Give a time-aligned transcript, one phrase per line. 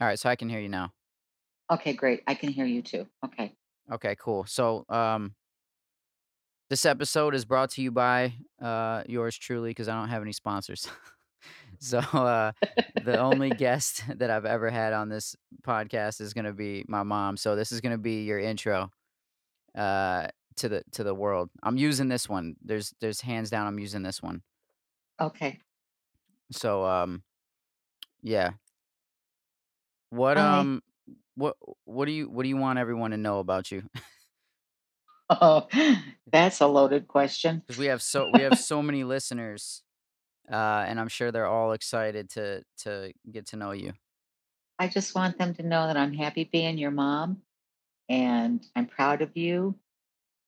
[0.00, 0.92] Alright, so I can hear you now.
[1.70, 2.22] Okay, great.
[2.26, 3.06] I can hear you too.
[3.24, 3.52] Okay.
[3.92, 4.44] Okay, cool.
[4.46, 5.34] So, um
[6.70, 10.32] this episode is brought to you by, uh, yours truly because I don't have any
[10.32, 10.88] sponsors.
[11.80, 12.50] So, uh,
[13.04, 17.36] the only guest that I've ever had on this podcast is gonna be my mom,
[17.36, 18.90] so this is gonna be your intro,
[19.76, 20.26] uh,
[20.56, 21.50] to the to the world.
[21.62, 22.56] I'm using this one.
[22.64, 24.42] There's there's hands down, I'm using this one.
[25.20, 25.60] Okay.
[26.50, 27.22] So, um,
[28.22, 28.50] yeah.
[30.10, 30.38] What, Hi.
[30.38, 30.82] um,
[31.34, 33.88] what what do you what do you want everyone to know about you?
[35.30, 35.68] Oh,
[36.26, 37.62] that's a loaded question.
[37.66, 39.82] 'Cause we have so we have so many listeners,
[40.50, 43.94] uh, and I'm sure they're all excited to to get to know you.
[44.78, 47.42] I just want them to know that I'm happy being your mom,
[48.08, 49.78] and I'm proud of you,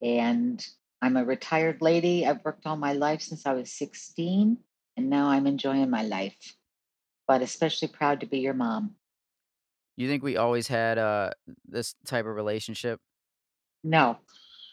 [0.02, 0.66] and
[1.02, 2.26] I'm a retired lady.
[2.26, 4.64] I've worked all my life since I was 16,
[4.96, 6.56] and now I'm enjoying my life,
[7.28, 8.96] but especially proud to be your mom.
[10.00, 11.30] You think we always had, uh,
[11.68, 13.00] this type of relationship?
[13.84, 14.16] No.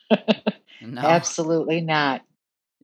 [0.79, 1.01] No.
[1.01, 2.21] Absolutely not.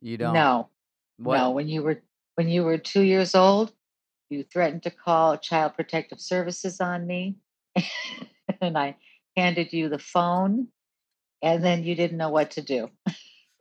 [0.02, 0.34] You don't?
[0.34, 0.70] No.
[1.18, 2.02] What No, when you were
[2.36, 3.72] when you were 2 years old,
[4.30, 7.38] you threatened to call Child Protective Services on me,
[8.62, 8.98] and I
[9.38, 10.68] handed you the phone,
[11.42, 12.90] and then you didn't know what to do.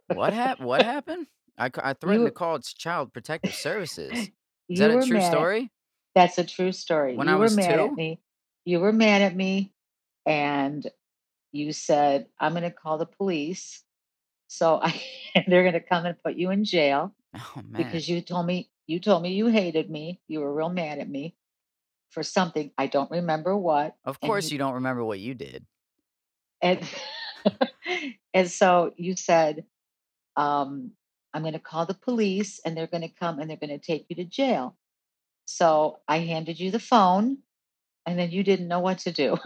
[0.09, 1.27] What hap what happened?
[1.59, 4.31] I I threatened to call Child Protective Services.
[4.69, 5.71] Is that a true at story?
[6.15, 7.17] That's a true story.
[7.17, 7.97] When I You were was mad at 2?
[7.97, 8.21] me.
[8.65, 9.73] You were mad at me,
[10.27, 10.87] and
[11.53, 13.83] you said, "I'm gonna call the police."
[14.49, 15.03] So I
[15.47, 17.83] they're gonna come and put you in jail Oh, man.
[17.83, 20.21] because you told me you told me you hated me.
[20.29, 21.35] You were real mad at me
[22.11, 25.67] for something, I don't remember what, Of course you you don't remember what you did.
[26.61, 26.87] And
[28.35, 29.65] and so you said,
[30.37, 30.93] um,
[31.35, 34.25] "I'm gonna call the police, and they're gonna come, and they're gonna take you to
[34.25, 34.77] jail."
[35.47, 37.39] So I handed you the phone,
[38.07, 39.39] and then you didn't know what to do.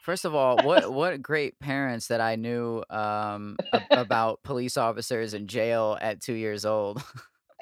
[0.00, 5.32] First of all, what what great parents that I knew, um, ab about police officers
[5.32, 7.02] in jail at 2 years old.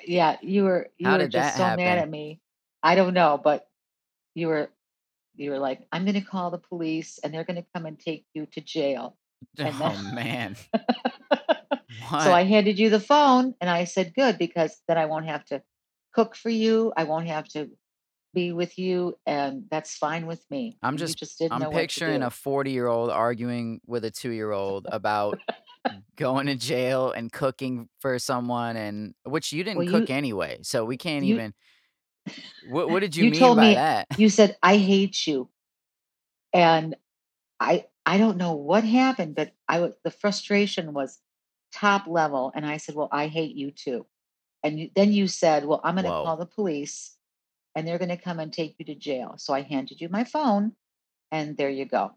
[0.05, 2.41] Yeah, you were you How were just so mad at me.
[2.83, 3.69] I don't know, but
[4.35, 4.71] you were
[5.37, 8.47] you were like, "I'm gonna call the police, and they're gonna come and take you
[8.49, 9.19] to jail."
[9.65, 10.57] And then Oh, man.
[12.17, 15.45] so I handed you the phone, and I said, "Good, because then I won't have
[15.47, 15.63] to
[16.13, 17.71] cook for you, I won't have to
[18.33, 23.11] be with you, and that's fine with me." I'm just just I'm picturing a forty-year-old
[23.11, 25.39] arguing with a two-year-old about
[26.17, 30.85] going to jail and cooking for someone and which you didn't cook you anyway, so
[30.85, 31.55] we can't you even
[32.61, 34.09] What what did you you mean told by me that?
[34.17, 35.51] you said, "I hate you."
[36.53, 36.97] And
[37.61, 41.21] I I don't know what happened, but I the frustration was
[41.73, 44.07] top level, and I said, "Well, I hate you too."
[44.65, 47.19] And you then you said, "Well, I'm gonna call the police,
[47.75, 50.77] and they're gonna come and take you to jail." So I handed you my phone,
[51.31, 52.17] and there you go.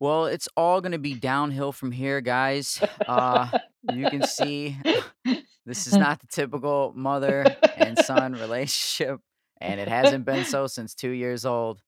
[0.00, 2.82] Well, it's all gonna be downhill from here, guys.
[3.06, 3.50] Uh,
[3.82, 4.76] you can see
[5.66, 9.20] this is not the typical mother and son relationship,
[9.60, 11.82] and it hasn't been so since 2 years old.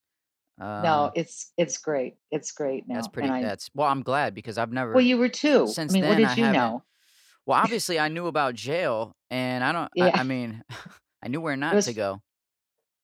[0.78, 2.16] No, Um it's it's great.
[2.30, 4.92] It's great That's now, and pretty I that's well, I'm glad because I've never.
[4.92, 5.64] Well, you were 2.
[5.64, 6.82] I since mean, what then, I did you know?
[7.46, 10.10] well, obviously, I knew about jail, and I don't I Yeah.
[10.14, 10.62] I mean,
[11.26, 12.22] I knew where not to go.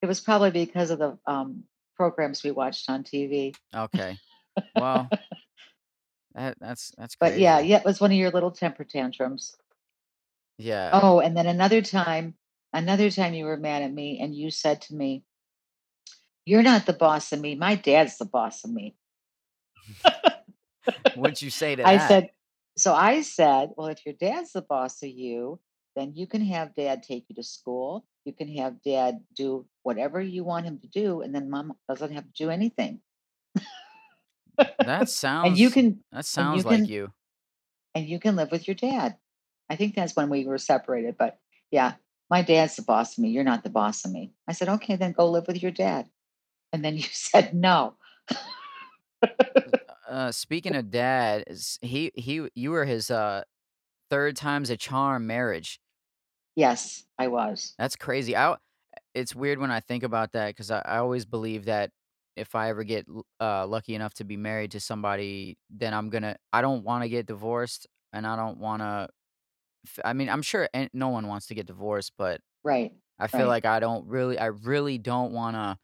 [0.00, 1.65] it was probably because of the, um,
[1.97, 3.53] programs we watched on TV.
[3.75, 4.16] Okay.
[4.77, 5.09] Well
[6.34, 9.56] that that's that's But, yeah, yeah, it was one of your little temper tantrums.
[10.56, 10.91] Yeah.
[10.93, 12.37] Oh, and then another time
[12.72, 15.25] another time you were mad at me, and you said to me
[16.47, 18.94] "You're not the boss of me, my dad's the boss of me."
[21.16, 22.09] What'd you say to I that?
[22.09, 22.31] said
[22.77, 25.59] so I said, "Well, if your dad's the boss of you,
[25.97, 30.21] then you can have dad take you to school, you can have dad do whatever
[30.21, 33.00] you want him to do, and then mom doesn't have to do anything."
[34.81, 35.49] That sounds.
[35.49, 37.12] And you sounds can that and you sounds like can you.
[37.94, 39.16] and you can live with your dad.
[39.71, 41.41] I think that's when we were separated, but,
[41.71, 41.94] yeah,
[42.31, 44.97] "My dad's the boss of me, you're not the boss of me." I said, "Okay,
[44.97, 46.10] then go live with your dad."
[46.72, 47.97] And then you said, "No."
[50.09, 51.45] Uh speaking of dad,
[51.80, 53.45] he he you were his, uh,
[54.10, 55.80] 3rd time's a charm marriage.
[56.57, 57.77] Yes, I was.
[57.78, 58.37] That's crazy.
[58.37, 58.57] I
[59.15, 61.93] it's weird when I think about that 'cause I I always believe that
[62.37, 66.10] if I ever get l uh, lucky enough to be married to somebody, then I'm
[66.10, 69.09] gonna I don't wanna get divorced, and I don't wanna
[70.04, 73.47] I mean, I'm sure an no one wants to get divorced, but Right, I feel
[73.47, 73.48] right.
[73.48, 75.78] like I don't really I really don't wanna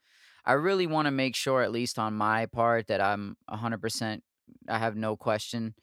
[0.45, 4.23] I really wanna make sure, at least on my part, that I'm 100%
[4.69, 5.75] I have no question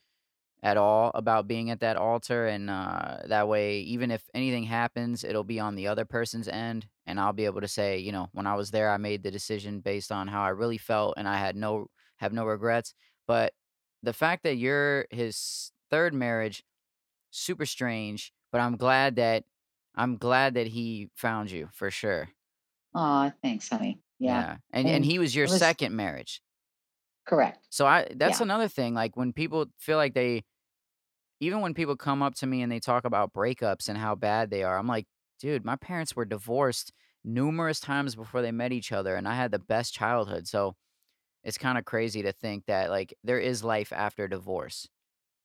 [0.66, 5.24] at all about being at that altar, and, uh, that way, even if anything happens,
[5.24, 8.28] it'll be on the other person's end, and I'll be able to say, you know,
[8.34, 11.28] "When I was there, I made the decision based on how I really felt, and
[11.28, 12.94] I had no have no regrets."
[13.28, 13.54] But
[14.04, 16.64] the fact that you're his 3rd marriage,
[17.30, 19.44] super strange, but I'm glad that
[19.96, 22.30] I'm glad that he found you, for sure.
[22.94, 24.00] Aw, thanks, honey.
[24.18, 26.40] Yeah, Yeah, and and and he was your was 2nd marriage.
[27.26, 27.68] Correct.
[27.72, 28.40] So I that's Yeah.
[28.40, 30.44] another thing, like, when people feel like they
[31.40, 34.50] even when people come up to me and they talk about breakups and how bad
[34.50, 35.06] they are, I'm like,
[35.40, 36.92] "Dude, my parents were divorced
[37.24, 40.76] numerous times before they met each other, and I had the best childhood." So,
[41.44, 44.88] it's kinda crazy to think that, like, there is life after divorce.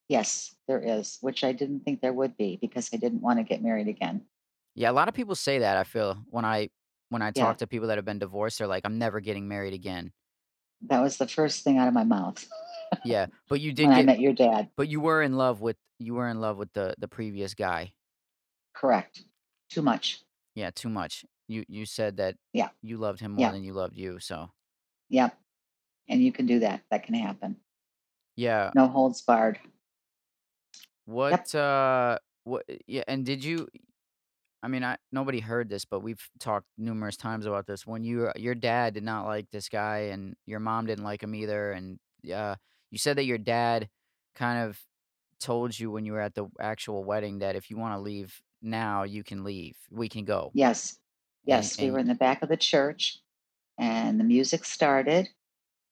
[0.09, 3.61] Yes, there is, which I didn't think there would be because I didn't wanna get
[3.63, 4.27] married again.
[4.75, 6.69] Yeah, a lot of people say that, I feel, when I
[7.09, 7.55] when I Yeah.
[7.55, 10.13] talk to people that have been divorced, they're like, "I'm never getting married again."
[10.81, 12.47] That was the first thing out of my mouth
[13.03, 14.69] Yeah, but you did when I get met your dad.
[14.77, 17.93] but you were in love with you were in love with the the previous guy.
[18.73, 19.23] Correct.
[19.69, 20.21] Too much.
[20.55, 21.25] Yeah, too much.
[21.47, 22.69] You you said that Yeah.
[22.81, 23.51] you loved him more Yeah.
[23.51, 24.51] than you loved you, so
[25.09, 25.37] Yep,
[26.09, 27.61] and you can do that, that can happen.
[28.37, 28.71] Yeah.
[28.75, 29.59] No holds barred.
[31.05, 33.67] What, uh, what yeah, and did you
[34.63, 37.87] I mean, I nobody heard this, but we've talked numerous times about this.
[37.87, 41.35] When you your dad did not like this guy and your mom didn't like him
[41.35, 42.55] either, and, yeah,
[42.91, 43.89] you said that your dad
[44.35, 44.79] kind of
[45.39, 49.03] told you when you were at the actual wedding that if you wanna leave now,
[49.03, 49.77] you can leave.
[49.89, 50.53] We can go.
[50.53, 50.99] Yes.
[51.49, 53.19] And Yes, we and were in the back of the church,
[53.77, 55.29] and the music started,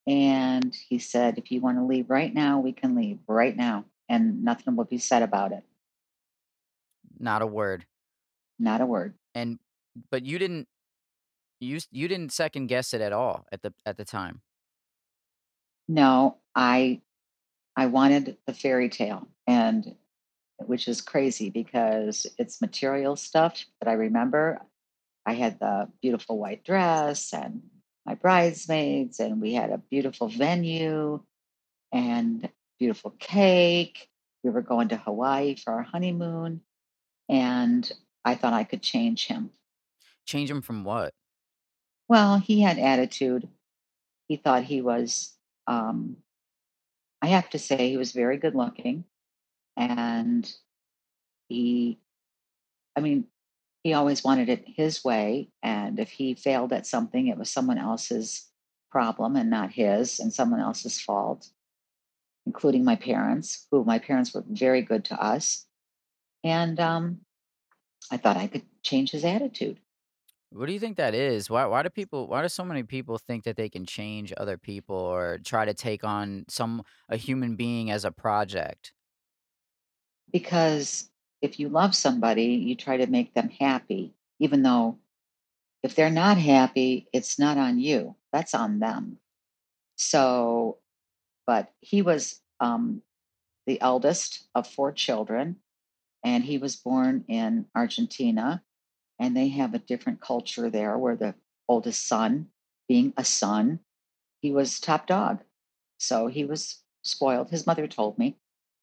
[0.07, 4.44] and he said, "If you wanna leave right now, we can leave right now, and
[4.44, 5.66] nothing will be said about it."
[7.19, 7.86] Not a word.
[8.60, 9.16] Not a word.
[9.34, 9.60] And
[10.12, 10.68] but you didn't
[11.60, 14.42] you you didn't second guess it at all at the at the time?
[15.89, 17.01] No, I
[17.75, 19.95] I wanted the fairy tale, and
[20.57, 24.62] which is crazy because it's material stuff that I remember.
[25.25, 27.63] I had the beautiful white dress and
[28.06, 31.21] my bridesmaids, and we had a beautiful venue
[31.92, 34.09] and beautiful cake.
[34.44, 36.62] We were going to Hawaii for our honeymoon,
[37.27, 37.92] and
[38.24, 39.50] I thought I could change him.
[40.27, 41.15] Change him from what?
[42.07, 43.50] Well, he had attitude.
[44.27, 45.33] He thought he was,
[45.69, 46.18] um
[47.21, 49.06] I have to say he was very good looking,
[49.77, 50.51] and
[51.50, 52.00] he
[52.98, 53.25] I mean,
[53.83, 57.77] he always wanted it his way, and if he failed at something, it was someone
[57.80, 58.48] else's
[58.92, 61.50] problem and not his, and someone else's fault,
[62.45, 65.66] including my parents, who my parents were very good to us,
[66.44, 67.21] and, um,
[68.12, 69.80] I thought I could change his attitude.
[70.51, 71.50] What do you think that is?
[71.50, 74.57] Why why do people why do so many people think that they can change other
[74.57, 78.94] people or try to take on some a human being as a project?
[80.31, 81.10] Because
[81.42, 85.00] if you love somebody, you try to make them happy, even though
[85.84, 89.19] if they're not happy, it's not on you, that's on them.
[89.98, 90.80] So
[91.48, 93.04] but he was, um,
[93.68, 95.62] the eldest of 4 children,
[96.24, 98.63] and he was born in Argentina,
[99.19, 101.36] and they have a different culture there where the
[101.68, 102.50] oldest son,
[102.88, 103.80] being a son,
[104.42, 105.44] he was top dog.
[105.98, 108.38] So he was spoiled, his mother told me.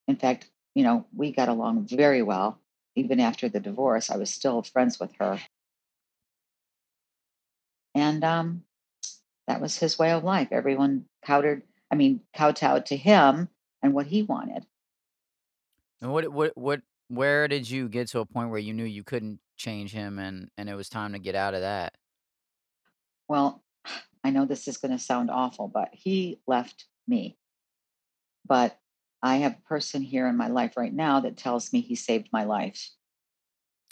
[0.06, 2.61] In fact, you know, we got along very well.
[2.94, 5.41] Even after the divorce, I was still friends with her.
[7.94, 8.65] And, um,
[9.47, 10.49] that was his way of life.
[10.50, 13.49] Everyone cowered I mean, kowtowed to him
[13.83, 14.66] and what he wanted.
[16.00, 19.05] And what what what where did you get to a point where you knew you
[19.05, 21.95] couldn't change him and and it was time to get out of that?
[23.29, 23.63] Well,
[24.25, 27.39] I know this is gonna sound awful, but he left me.
[28.45, 28.79] But
[29.23, 32.29] I have a person here in my life right now that tells me he saved
[32.33, 32.91] my life.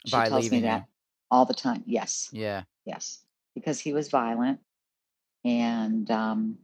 [0.06, 0.66] She By tells me leaving you.
[0.68, 0.86] that
[1.30, 1.82] all the time.
[1.86, 2.28] Yes.
[2.32, 2.64] Yeah.
[2.84, 3.24] Yes.
[3.54, 4.60] Because he was violent,
[5.44, 6.58] and, um,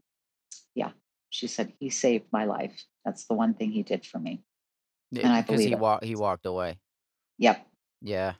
[0.74, 0.92] yeah,
[1.30, 2.84] she said, "He saved my life.
[3.04, 4.42] That's the one thing he did for me."
[5.14, 6.78] Eh, And I believe he walk he walked away.
[7.38, 7.66] Yep.
[8.02, 8.34] Yeah.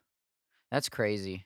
[0.70, 1.44] That's crazy.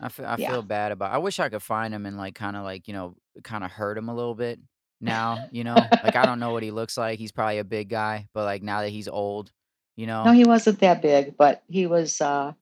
[0.00, 0.52] I fe I Yeah.
[0.52, 3.16] feel bad about I wish I could find him and, like, kinda, like, you know,
[3.44, 4.60] kinda hurt him a little bit
[5.00, 5.92] now, you know?
[6.02, 8.62] Like, I don't know what he looks like, he's probably a big guy, but, like,
[8.62, 9.52] now that he's old,
[9.96, 10.32] you know No, know?
[10.32, 12.52] he wasn't that big, but he was, uh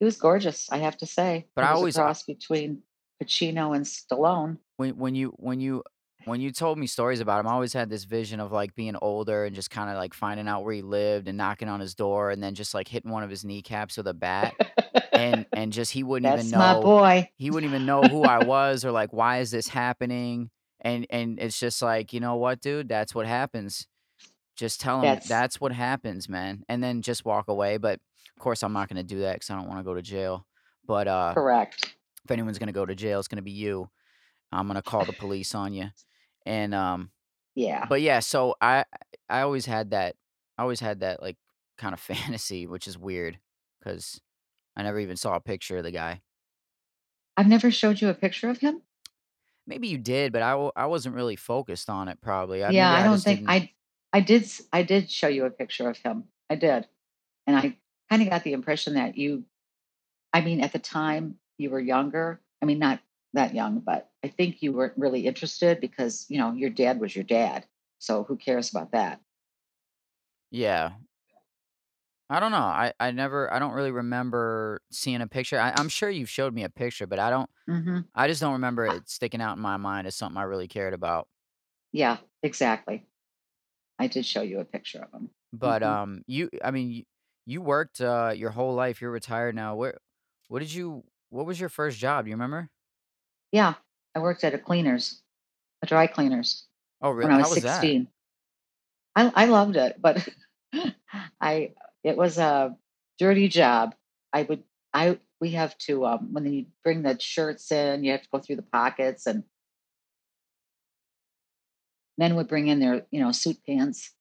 [0.00, 1.48] he was gorgeous, I have to say.
[1.56, 2.82] But He I was a always cross between
[3.22, 4.58] Pacino and Stallone.
[4.78, 5.82] When when you when you
[6.24, 8.96] when you told me stories about him, I always had this vision of, like, being
[9.02, 12.30] older and just kinda, like, finding out where he lived and knocking on his door
[12.30, 14.56] and then just, like, hitting one of his kneecaps with a bat,
[15.14, 17.30] and and just he wouldn't even That's my know boy.
[17.36, 20.50] he wouldn't even know who I was or, like, "Why is this happening?"
[20.80, 22.88] And and it's just like, "You know what, dude?
[22.88, 23.86] That's what happens."
[24.56, 28.00] Just tell 'em That's that's what happens, man, and then just walk away, but,
[28.36, 30.46] of course, I'm not gonna do that because I don't wanna go to jail,
[30.86, 31.96] but, uh, Correct.
[32.24, 33.90] if anyone's gonna go to jail, it's gonna be you.
[34.52, 35.90] I'm gonna call the police on you,
[36.46, 37.10] and, um
[37.56, 37.90] Yeah.
[37.90, 38.84] but, yeah, so I
[39.30, 40.16] I always had that
[40.58, 41.38] I always had that, like,
[41.78, 43.40] kind of fantasy, which is weird
[43.80, 44.20] because
[44.76, 46.22] I never even saw a picture of the guy.
[47.36, 48.82] I've never showed you a picture of him?
[49.66, 52.90] Maybe you did, but I w I wasn't really focused on it probably, I Yeah,
[52.90, 53.72] maybe I I don't just think didn't I
[54.12, 56.88] I did s I did show you a picture of him, I did,
[57.46, 57.78] and I
[58.10, 59.46] kinda got the impression that you
[60.34, 63.00] I mean, at the time, you were younger, I mean, not
[63.34, 67.14] that young, but I think you weren't really interested because, you know, your dad was
[67.16, 67.66] your dad,
[67.98, 69.22] so who cares about that?
[70.52, 70.92] Yeah.
[72.30, 75.88] I don't know, I I never I don't really remember seeing a picture, I I'm
[75.88, 78.12] sure you've showed me a picture, but I don't Mhm.
[78.14, 80.94] I just don't remember it sticking out in my mind as something I really cared
[80.94, 81.28] about.
[81.92, 83.06] Yeah, exactly.
[83.98, 85.30] I did show you a picture of him.
[85.52, 85.82] But, Mhm.
[85.82, 87.04] um, you I mean, you
[87.44, 89.98] you worked, uh, your whole life, you're retired now, where
[90.48, 92.70] what did you what was your 1st job, do you remember?
[93.52, 93.74] Yeah,
[94.14, 95.22] I worked at a cleaners,
[95.82, 96.66] a dry cleaners
[97.00, 97.24] Oh, really?
[97.24, 97.82] when I how was was that?
[97.82, 98.08] 16.
[99.16, 100.28] I I loved it, but
[101.40, 102.76] I it was a
[103.18, 103.94] dirty job.
[104.32, 108.22] I would I we have to, um, when you bring the shirts in, you have
[108.22, 109.44] to go through the pockets and
[112.18, 114.12] men would bring in their, you know, suit pants,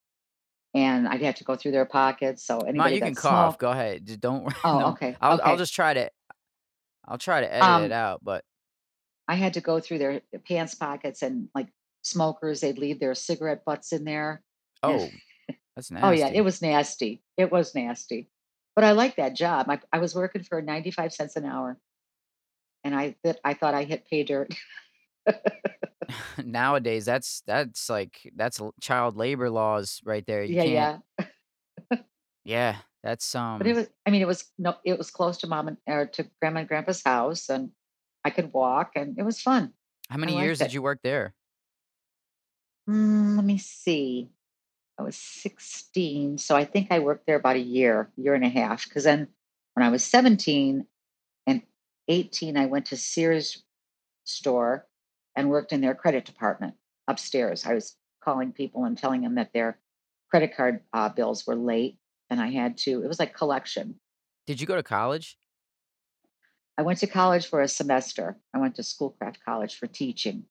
[0.73, 3.57] and I'd have to go through their pockets, so Ma anybody you can that cough,
[3.57, 6.09] smoked go ahead, just don't Oh, no, okay, I'll I'll just try to
[7.05, 8.43] I'll try to edit it Um out, but
[9.27, 11.69] I had to go through their pants pockets and, like,
[12.03, 14.43] smokers, they'd leave their cigarette butts in there.
[14.83, 15.13] Oh,
[15.75, 15.99] that's nasty.
[16.03, 18.29] Oh, yeah, it was nasty, it was nasty,
[18.75, 21.79] but I liked that job, I I was working for 95 cents an hour.
[22.83, 24.53] And I th I thought I hit pay dirt.
[26.43, 30.99] Nowadays, that's that's, like that's child labor laws right there, you Yeah, yeah.
[32.45, 33.61] Yeah, that's, um.
[33.61, 35.77] But it um was I mean, it was no it was close to mom and
[35.87, 37.71] or to grandma and grandpa's house, and
[38.23, 39.73] I could walk, and it was fun.
[40.09, 41.33] How many years liked did you work there?
[42.89, 44.29] Mm, let me see.
[44.99, 48.49] I was 16, so I think I worked there about a year, year and a
[48.49, 49.27] half, 'cause then
[49.73, 50.85] when I was 17
[51.47, 51.63] and
[52.07, 53.63] 18, I went to Sears
[54.25, 54.87] store
[55.35, 56.75] and worked in their credit department
[57.07, 57.65] upstairs.
[57.65, 59.79] I was calling people and telling them that their
[60.29, 61.97] credit card, uh, bills were late,
[62.29, 63.99] and I had to it was like collection.
[64.45, 65.37] Did you go to college?
[66.77, 68.37] I went to college for a semester.
[68.53, 70.45] I went to Schoolcraft College for teaching.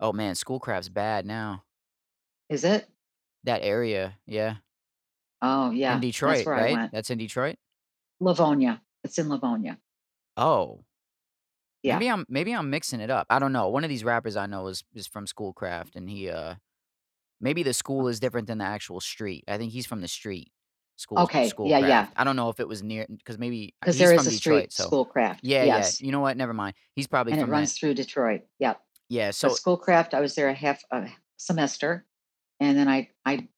[0.00, 1.64] Oh, man, Schoolcraft's bad now.
[2.48, 2.88] Is it?
[3.44, 4.56] That area, yeah.
[5.42, 6.72] Oh, In yeah, that's Detroit, where I right?
[6.72, 6.92] went.
[6.92, 7.56] That's in Detroit?
[8.20, 8.80] Livonia.
[9.02, 9.78] It's in Livonia.
[10.36, 10.84] Oh.
[11.82, 11.98] Yeah.
[11.98, 14.46] Maybe I'm maybe I'm mixing it up, I don't know, one of these rappers I
[14.46, 16.54] know is is from Schoolcraft, and he, uh
[17.42, 20.50] maybe the school is different than the actual street, I think he's from the street,
[20.98, 22.08] Schools Okay, yeah, yeah.
[22.16, 24.32] I don't know if it was near 'cause maybe 'Cause he's there is a Detroit,
[24.32, 26.00] street, so Schoolcraft, Yeah, yeah, yes.
[26.00, 26.36] you know what?
[26.38, 26.74] Never mind.
[26.94, 28.82] He's probably And it from that runs through Detroit, yep.
[29.10, 32.06] Yeah, so Schoolcraft, I was there a half a semester,
[32.60, 33.48] and then I I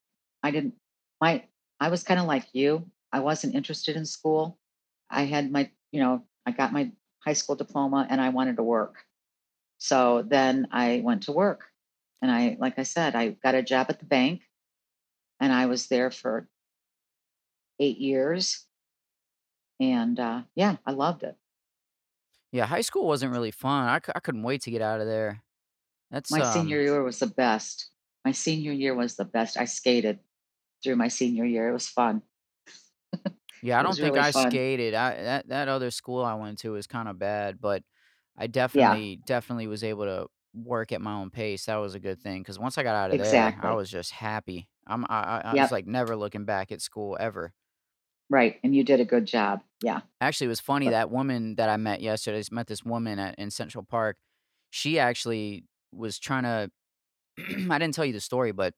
[0.43, 0.75] I didn't
[1.21, 1.47] my
[1.81, 4.59] I was kinda like you, I wasn't interested in school.
[5.11, 6.93] I had my you know, I got my
[7.25, 9.07] high school diploma, and I wanted to work.
[9.78, 11.73] So, then I went to work,
[12.23, 14.43] and I like I said, I got a job at the bank,
[15.40, 16.50] and I was there for
[17.80, 18.66] 8 years.
[19.80, 21.38] And, uh, yeah, I loved it.
[22.52, 25.42] Yeah, high school wasn't really fun, I I couldn't wait to get out of there.
[26.11, 27.90] That's, My senior um year was the best.
[28.25, 30.21] My senior year was the best, I skated
[30.83, 32.23] through my senior year, it was fun.
[33.62, 34.62] Yeah, I don't think really I fun.
[34.71, 37.83] skated, I that that other school I went to was kinda bad, but
[38.37, 39.00] I Yeah.
[39.00, 42.42] definitely definitely was able to work at my own pace, that was a good thing
[42.42, 44.68] because once I got out of there, I was just happy.
[44.87, 47.54] I'm I I I was, like, never looking back at school ever.
[48.28, 50.00] Right, and you did a good job, yeah.
[50.21, 53.18] Actually, it was funny, But that woman that I met yesterday, I met this woman
[53.18, 54.16] at in Central Park,
[54.71, 56.71] she actually was trying to,
[57.71, 58.75] I didn't tell you the story, but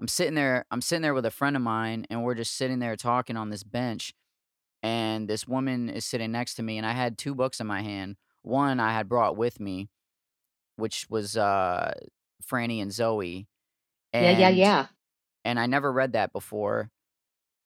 [0.00, 2.78] I'm sitting there I'm sitting there with a friend of mine, and we're just sitting
[2.78, 4.12] there talking on this bench,
[4.82, 7.82] and this woman is sitting next to me, and I had 2 books in my
[7.82, 8.16] hand.
[8.42, 9.88] One I had brought with me,
[10.76, 11.92] which was, uh,
[12.44, 13.46] Franny and Zooey,
[14.12, 14.86] Yeah, yeah, yeah.
[15.44, 16.90] and I never read that before,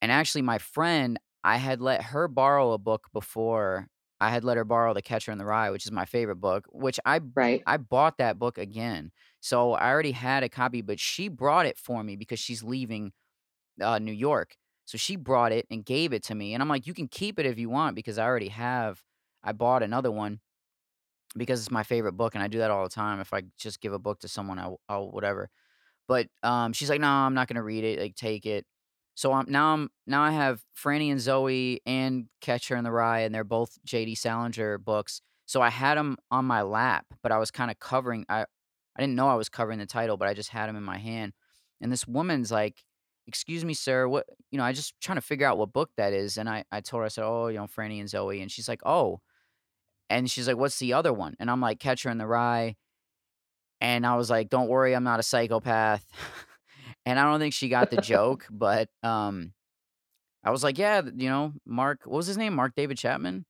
[0.03, 3.89] and actually, my friend, I had let her borrow a book before.
[4.21, 6.67] I had let her borrow The Catcher in the Rye, which is my favorite book,
[6.73, 7.67] which I Right.
[7.67, 9.13] I bought that book again.
[9.41, 13.13] So, I already had a copy, but she brought it for me because she's leaving,
[13.83, 14.57] uh, New York.
[14.87, 17.39] So, she brought it and gave it to me, and I'm like, "You can keep
[17.41, 19.03] it if you want," because I already have
[19.45, 20.41] I bought another one
[21.37, 23.21] because it's my favorite book, and I do that all the time.
[23.21, 25.51] If I just give a book to someone, I'll I'll whatever.
[26.09, 28.67] But, um, she's like, "No, I'm not gonna read it, like, take it."
[29.17, 33.21] So, I'm now I'm now I have Franny and Zooey and Catcher in the Rye,
[33.21, 34.15] and they're both J.D.
[34.15, 35.21] Salinger books.
[35.47, 38.43] So, I had them on my lap, but I was kinda covering I
[38.97, 40.99] I didn't know I was covering the title, but I just had them in my
[40.99, 41.33] hand.
[41.81, 42.85] And this woman's like,
[43.27, 46.13] "Excuse me, sir, what" you know, I just trying to figure out what book that
[46.15, 48.51] is, and I I told her, I said, "Oh, you know, Franny and Zooey," and
[48.51, 49.21] she's like, "Oh."
[50.11, 52.77] And she's like, "What's the other one?" And I'm like, "Catcher in the Rye."
[53.81, 56.07] And I was like, "Don't worry, I'm not a psychopath."
[57.05, 59.55] And I don't think she got the joke, but, um,
[60.45, 62.55] I was like, "Yeah, you know, Mark" what was his name?
[62.55, 63.47] Mark David Chapman?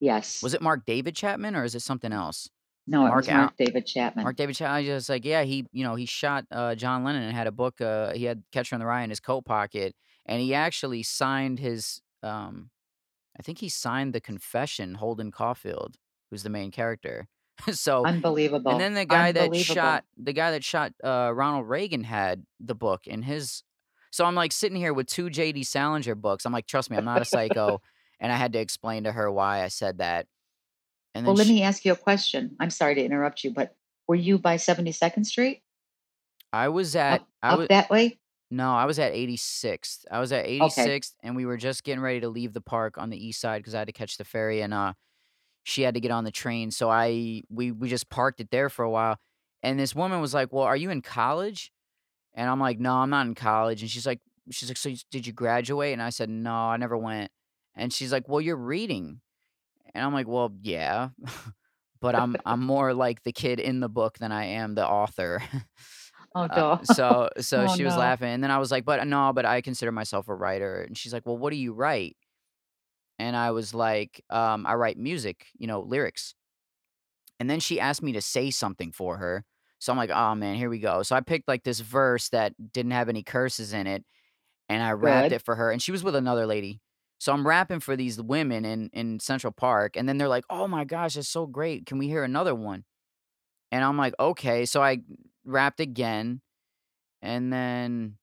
[0.00, 0.42] Yes.
[0.42, 2.48] Was it Mark David Chapman, or is it something else?
[2.86, 4.24] No, it Mark was Al David Chapman.
[4.24, 4.76] Mark David Chapman.
[4.76, 7.52] I just like, yeah, he you know, he shot, uh, John Lennon and had a
[7.52, 11.02] book, uh, he had Catcher in the Rye in his coat pocket, and he actually
[11.02, 12.70] signed his, um
[13.38, 15.98] I think he signed the confession, Holden Caulfield,
[16.30, 17.28] who's the main character.
[17.72, 18.62] So unbelievable.
[18.68, 22.74] and then the guy that shot the guy that shot, uh, Ronald Reagan had the
[22.74, 23.62] book in his
[24.12, 25.64] so I'm, like, sitting here with 2 J.D.
[25.64, 27.80] Salinger books, I'm like, "Trust me, I'm not a psycho,"
[28.20, 30.26] and I had to explain to her why I said that.
[31.14, 32.56] And Well, let me ask you a question.
[32.60, 33.76] I'm sorry to interrupt you, but
[34.08, 35.62] were you by 72nd Street?
[36.52, 38.18] I was at Up I wa up that way?
[38.50, 40.06] no, I was at 86th.
[40.10, 40.94] I was at Okay.
[40.94, 43.60] 86th, and we were just getting ready to leave the park on the east side
[43.60, 44.94] because I had to catch the ferry, and, uh,
[45.64, 48.68] she had to get on the train, so I we we just parked it there
[48.68, 49.18] for a while,
[49.62, 51.72] and this woman was like, "Well, are you in college?"
[52.34, 55.26] And I'm like, "No, I'm not in college," and she's like she's like, "So did
[55.26, 57.30] you graduate?" And I said, "No, I never went."
[57.74, 59.20] And she's like, "Well, you're reading."
[59.94, 61.10] And I'm like, "Well, yeah."
[62.00, 65.42] But I'm I'm more like the kid in the book than I am the author.
[66.34, 67.96] Oh, Uh, so so Oh, she was no.
[67.96, 70.96] laughing, and then I was like, "But no, but I consider myself a writer." And
[70.98, 72.16] she's like, "Well, what do you write?"
[73.22, 76.34] And I was like, um, "I write music, you know, lyrics."
[77.40, 79.44] And then she asked me to say something for her.
[79.78, 82.54] So I'm like, oh man, here we go." So I picked, like, this verse that
[82.72, 84.04] didn't have any curses in it,
[84.68, 85.32] and I rapped Good.
[85.32, 86.82] it for her, and she was with another lady.
[87.18, 90.68] So I'm rapping for these women in in Central Park, and then they're like, "Oh
[90.68, 91.86] my gosh, that's so great.
[91.86, 92.84] Can we hear another one?"
[93.72, 95.00] And I'm like, "Okay." So I
[95.44, 96.42] rapped again,
[97.22, 98.18] and then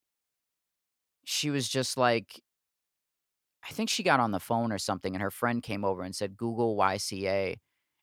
[1.25, 2.41] she was just like
[3.67, 6.15] I think she got on the phone or something, and her friend came over and
[6.15, 7.57] said, "Google YCA."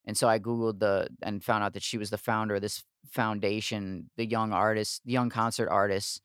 [0.04, 2.84] And so I Googled the and found out that she was the founder of this
[3.10, 6.20] foundation, the young artist the young concert artist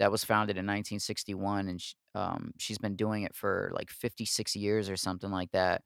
[0.00, 4.56] that was founded in 1961, and sh um, she's been doing it for, like, 56
[4.56, 5.82] years or something like that.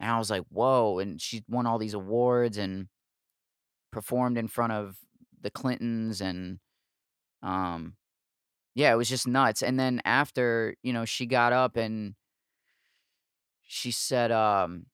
[0.00, 2.88] And I was like, "Whoa." And she won all these awards and
[3.92, 4.96] performed in front of
[5.40, 6.58] the Clintons and,
[7.42, 7.94] um
[8.74, 9.62] yeah, it was just nuts.
[9.62, 12.14] And then after, you know, she got up and
[13.70, 14.86] she said, um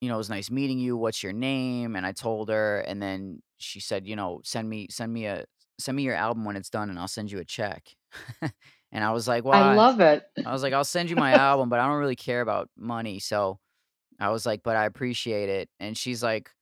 [0.00, 0.96] you know, "It was nice meeting you.
[0.96, 4.88] What's your name?" And I told her, and then she said, you know, "Send me
[4.90, 5.46] send me a
[5.78, 7.96] send me your album when it's done, and I'll send you a check."
[8.92, 10.24] And I was like, "Well, I I" love it.
[10.44, 13.18] I was like, "I'll send you my album, but I don't really care about money."
[13.20, 13.60] So
[14.20, 16.52] I was like, "But I appreciate it." And she's like,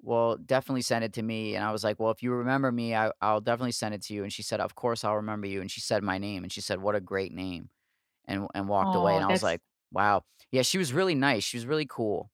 [0.00, 2.94] "Well, definitely send it to me." And I was like, "Well, if you remember me,
[2.94, 5.60] I I'll definitely send it to you." And she said, "Of course, I'll remember you."
[5.60, 7.70] And she said my name, and she said, "What a great name,"
[8.26, 9.62] and and walked away, and I was like,
[9.96, 11.44] "Wow." Yeah, she was really nice.
[11.44, 12.30] She was really cool.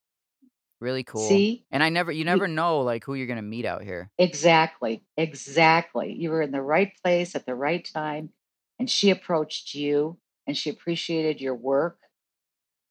[0.81, 1.44] Really cool.
[1.44, 1.66] See?
[1.72, 4.11] And I never you never know, like, who you're gonna meet out here.
[4.18, 6.12] Exactly, exactly.
[6.12, 8.33] You were in the right place at the right time,
[8.79, 11.98] and she approached you, and she appreciated your work.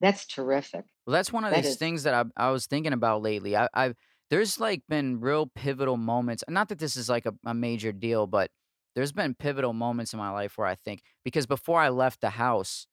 [0.01, 0.85] That's terrific.
[1.07, 3.55] Well, that's one of That these is things that I I was thinking about lately.
[3.57, 3.95] I I've
[4.29, 8.27] there's, like, been real pivotal moments not that this is, like, a a major deal,
[8.27, 8.51] but
[8.95, 12.29] there's been pivotal moments in my life where I think because before I left the
[12.31, 12.87] house,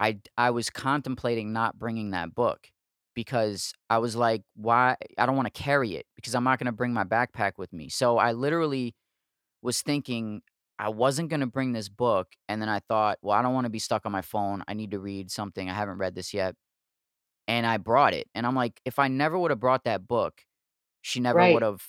[0.00, 2.70] I I was contemplating not bringing that book
[3.14, 6.92] because I was like, "Why" I don't wanna carry it because I'm not gonna bring
[6.94, 7.88] my backpack with me.
[7.90, 8.94] So I literally
[9.62, 10.42] was thinking
[10.78, 13.78] I wasn't gonna bring this book, and then I thought, "Well, I don't wanna be
[13.80, 14.64] stuck on my phone.
[14.68, 15.70] I need to read something.
[15.70, 16.56] I haven't read this yet."
[17.48, 20.44] And I brought it, and I'm like, "If I never would have brought that book,
[21.02, 21.46] she never Right.
[21.46, 21.86] would've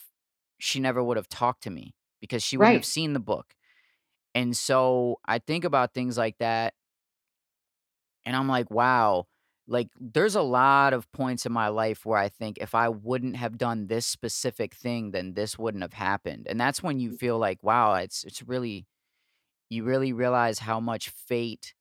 [0.60, 3.56] she never would've talked to me because she wouldn't have seen the book."
[4.36, 6.76] And so I think about things like that
[8.26, 9.28] and I'm like, "Wow."
[9.68, 13.38] Like, there's a lot of points in my life where I think if I wouldn't
[13.38, 16.48] have done this specific thing, then this wouldn't have happened.
[16.50, 17.20] And that's when you mm.
[17.20, 18.88] feel like, wow, it's it's really
[19.70, 21.74] you really realize how much fate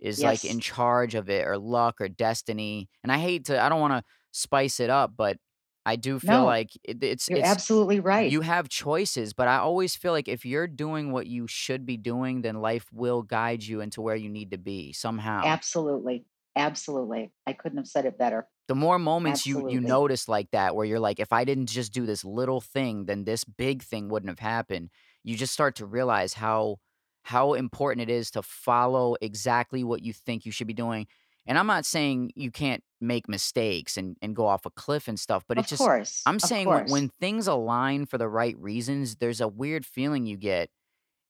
[0.00, 0.44] is, like, Yes.
[0.44, 2.88] in charge of it or luck or destiny.
[3.04, 5.38] And I hate to I don't wanna spice it up, but
[5.86, 6.46] I do feel No.
[6.46, 8.38] like it it's You're it's absolutely right.
[8.38, 11.96] you have choices, but I always feel like if you're doing what you should be
[11.98, 15.56] doing, then life will guide you into where you need to be somehow.
[15.56, 16.26] Absolutely.
[16.54, 17.32] Absolutely.
[17.46, 18.48] I couldn't have said it better.
[18.68, 21.92] The more moments you you notice like that, where you're like, "If I didn't just
[21.92, 24.90] do this little thing, then this big thing wouldn't have happened."
[25.22, 26.78] You just start to realize how
[27.22, 31.06] how important it is to follow exactly what you think you should be doing,
[31.46, 35.18] and I'm not saying you can't make mistakes and and go off a cliff and
[35.20, 37.08] stuff, but Of just course, I'm of saying when course.
[37.08, 40.70] when things align for the right reasons, there's a weird feeling you get,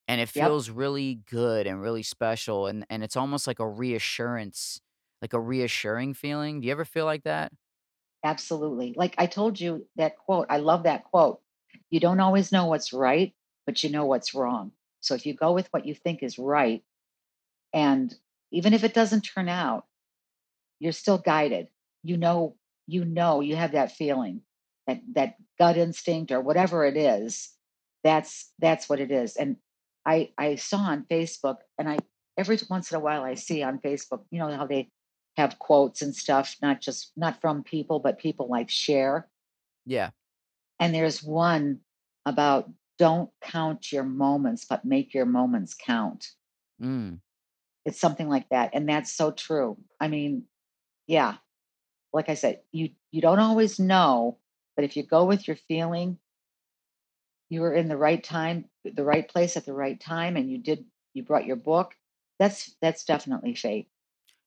[0.08, 0.56] and it Yep.
[0.56, 4.80] feels really good and really special, and and it's almost like a reassurance,
[5.22, 6.60] like a reassuring feeling.
[6.60, 7.52] Do you ever feel like that?
[8.24, 8.92] Absolutely.
[8.96, 11.40] Like I told you that quote, I love that quote.
[11.90, 13.34] You don't always know what's right,
[13.66, 14.72] but you know what's wrong.
[15.00, 16.84] So if you go with what you think is right,
[17.74, 18.14] and
[18.52, 19.86] even if it doesn't turn out,
[20.78, 21.68] you're still guided.
[22.02, 24.42] You know, you know, you have that feeling,
[24.86, 27.50] that that gut instinct or whatever it is.
[28.04, 29.36] That's that's what it is.
[29.36, 29.56] And
[30.04, 31.98] I I saw on Facebook, and I
[32.36, 34.90] every once in a while I see on Facebook, you know how they
[35.36, 39.28] have quotes and stuff, not just not from people, but people like share.
[39.84, 40.10] Yeah.
[40.78, 41.80] And there's one
[42.24, 46.28] about don't count your moments, but make your moments count.
[46.82, 47.20] Mm.
[47.84, 48.70] It's something like that.
[48.72, 49.76] And that's so true.
[50.00, 50.44] I mean,
[51.06, 51.38] yeah,
[52.12, 54.38] like I said, you you don't always know,
[54.76, 56.20] but if you go with your feeling,
[57.48, 60.58] you were in the right time, the right place at the right time, and you
[60.58, 61.94] did you brought your book.
[62.38, 63.88] That's that's definitely fate.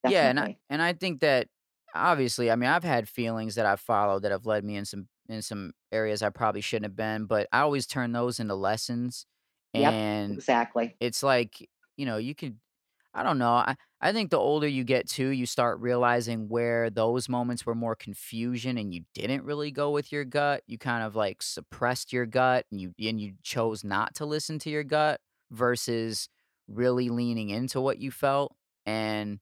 [0.04, 1.48] Yeah, and I and I think that
[1.94, 5.08] obviously, I mean, I've had feelings that I've followed that have led me in some
[5.28, 9.26] in some areas I probably shouldn't have been, but I always turn those into lessons.
[9.74, 10.96] Yep, And exactly.
[11.00, 12.60] it's like, you know, you could
[13.14, 13.52] I don't know.
[13.52, 17.74] I I think the older you get too, you start realizing where those moments were
[17.74, 20.62] more confusion and you didn't really go with your gut.
[20.66, 24.58] You kind of like suppressed your gut and you and you chose not to listen
[24.60, 26.28] to your gut versus
[26.66, 28.54] really leaning into what you felt.
[28.86, 29.38] And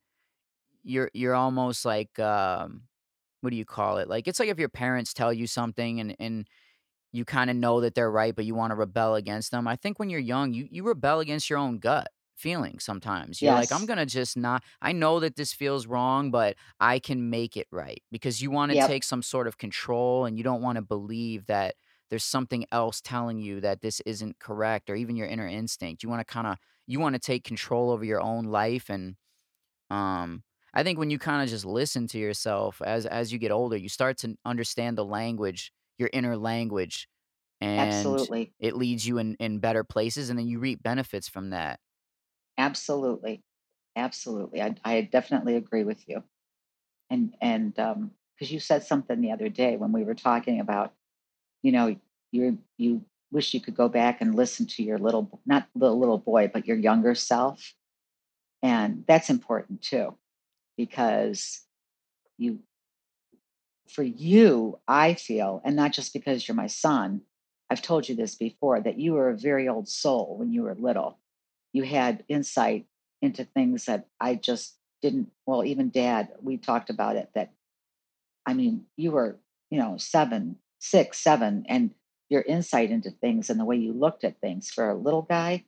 [0.85, 2.83] you're you're almost like um
[3.43, 4.09] what do you call it?
[4.09, 6.49] Like it's like if your parents tell you something and and
[7.13, 9.69] you kinda know that they're right, but you wanna rebel against them.
[9.69, 12.09] I think when you're young, you you rebel against your own gut
[12.39, 13.43] feeling sometimes.
[13.43, 17.31] You're like, "I'm gonna just not I know that this feels wrong, but I can
[17.31, 18.93] make it right." Because you wanna Yep.
[18.93, 21.77] take some sort of control and you don't wanna believe that
[22.11, 26.03] there's something else telling you that this isn't correct or even your inner instinct.
[26.03, 29.17] You wanna kinda you wanna take control over your own life and
[29.91, 33.77] um, I think when you kinda just listen to yourself as as you get older,
[33.77, 37.09] you start to understand the language, your inner language,
[37.61, 38.53] and Absolutely.
[38.61, 41.81] it leads you in in better places, and then you reap benefits from that.
[42.59, 43.43] Absolutely.
[43.97, 44.63] Absolutely.
[44.63, 46.23] I I definitely agree with you.
[47.11, 50.95] And and um because you said something the other day when we were talking about,
[51.63, 51.97] you know,
[52.33, 56.19] you you wish you could go back and listen to your little not the little
[56.19, 57.75] boy, but your younger self.
[58.63, 60.17] And that's important too,
[60.79, 61.63] because
[62.39, 62.61] you
[63.89, 67.23] for you, I feel, and not just because you're my son,
[67.71, 70.75] I've told you this before, that you were a very old soul when you were
[70.75, 71.19] little.
[71.73, 72.87] You had insight
[73.23, 75.31] into things that I just didn't.
[75.47, 77.53] Well, even dad, we talked about it that,
[78.47, 79.39] I mean, you were,
[79.71, 81.91] you know, seven, six, seven, and
[82.29, 85.65] your insight into things and the way you looked at things for a little guy,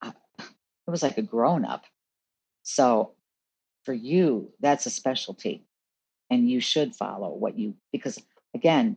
[0.00, 1.84] uh, it was like a grown up.
[2.62, 3.12] So
[3.84, 5.64] for you, that's a specialty
[6.32, 8.18] and you should follow what you because
[8.54, 8.96] again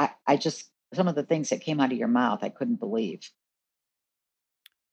[0.00, 2.80] i i just some of the things that came out of your mouth i couldn't
[2.80, 3.20] believe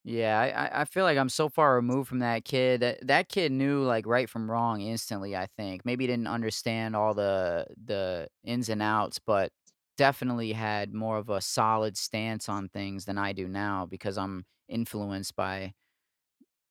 [0.04, 2.82] Yeah, I I feel like I'm so far removed from that kid.
[2.82, 5.86] That that kid knew, like, right from wrong instantly, I think.
[5.86, 9.52] Maybe didn't understand all the the ins and outs, but
[9.98, 14.46] definitely had more of a solid stance on things than I do now because I'm
[14.70, 15.74] influenced by,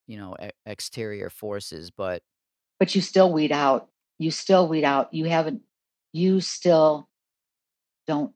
[0.07, 2.23] you know, e exterior forces, but
[2.79, 5.63] but you still weed out you still weed out you haven't
[6.13, 7.09] you still
[8.07, 8.35] don't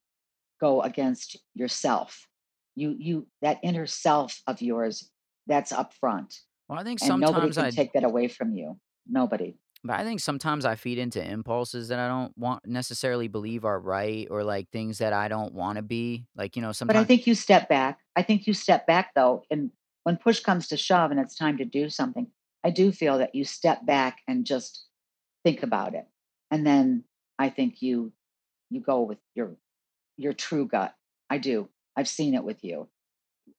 [0.61, 2.29] go against yourself
[2.75, 5.11] you you that inner self of yours
[5.47, 8.55] that's up front well, I think and nobody sometimes can I take that away from
[8.55, 9.55] you nobody
[9.85, 13.81] but I think sometimes I feed into impulses that I don't want necessarily believe are
[13.81, 16.25] right or, like, things that I don't wanna be.
[16.37, 19.43] Like, you know, but i think you step back i think you step back though
[19.51, 19.71] and
[20.05, 22.29] when push comes to shove and it's time to do something
[22.63, 24.87] i do feel that you step back and just
[25.45, 26.07] think about it.
[26.51, 27.05] And then
[27.39, 28.13] I think you
[28.71, 29.57] you go with your
[30.17, 30.95] your true gut.
[31.31, 31.69] I do.
[31.97, 32.91] I've seen it with you.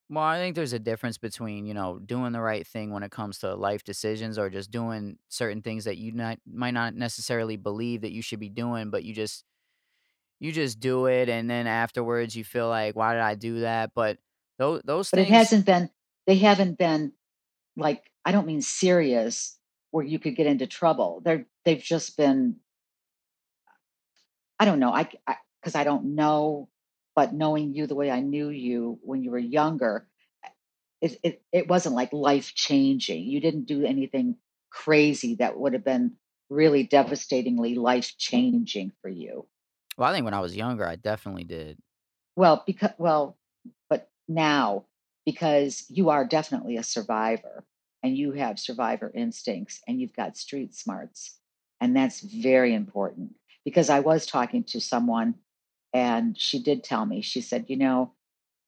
[0.10, 3.12] Well, I think there's a difference between, you know, doing the right thing when it
[3.12, 7.58] comes to life decisions or just doing certain things that you not might not necessarily
[7.58, 9.46] believe that you should be doing, but you just
[10.39, 13.93] you just do it and then afterwards you feel like, why did I do that?
[13.96, 14.19] But
[14.60, 15.91] those those But it hasn't been
[16.26, 17.13] they haven't been
[17.78, 19.60] like I don't mean serious
[19.91, 21.22] where you could get into trouble.
[21.24, 22.62] They're they've just been
[24.60, 26.69] I don't know, I c I 'cause I don't know,
[27.15, 30.08] but knowing you the way I knew you when you were younger,
[31.02, 33.23] it it it wasn't, like, life-changing.
[33.23, 34.38] You didn't do anything
[34.71, 36.13] crazy that would have been
[36.49, 39.47] really devastatingly life-changing for you.
[39.97, 41.78] Well, I think when I was younger, I definitely did.
[42.36, 43.38] Well, becau well,
[43.89, 44.86] but now,
[45.26, 47.63] because you are definitely a survivor,
[48.02, 51.38] and you have survivor instincts, and you've got street smarts,
[51.80, 55.36] and that's very important, because I was talking to someone,
[55.94, 58.14] and she did tell me, she said, "You know,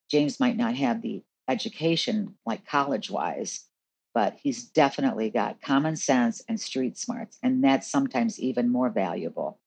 [0.09, 3.67] James might not have the education, like, college-wise,
[4.13, 9.59] but he's definitely got common sense and street smarts, and that's sometimes even more valuable."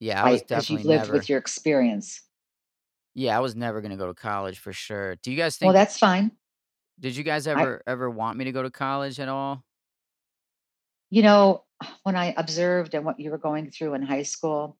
[0.00, 2.22] Yeah, I was Right, 'cause you've definitely lived with your experience.
[3.14, 5.16] Yeah, I was never gonna go to college for sure.
[5.16, 5.68] Do you guys think?
[5.68, 6.32] Well, that's fine.
[7.00, 9.64] did you guys I ever ever want me to go to college at all?
[11.10, 11.64] You know,
[12.02, 14.78] when I observed and what you were going through in high school,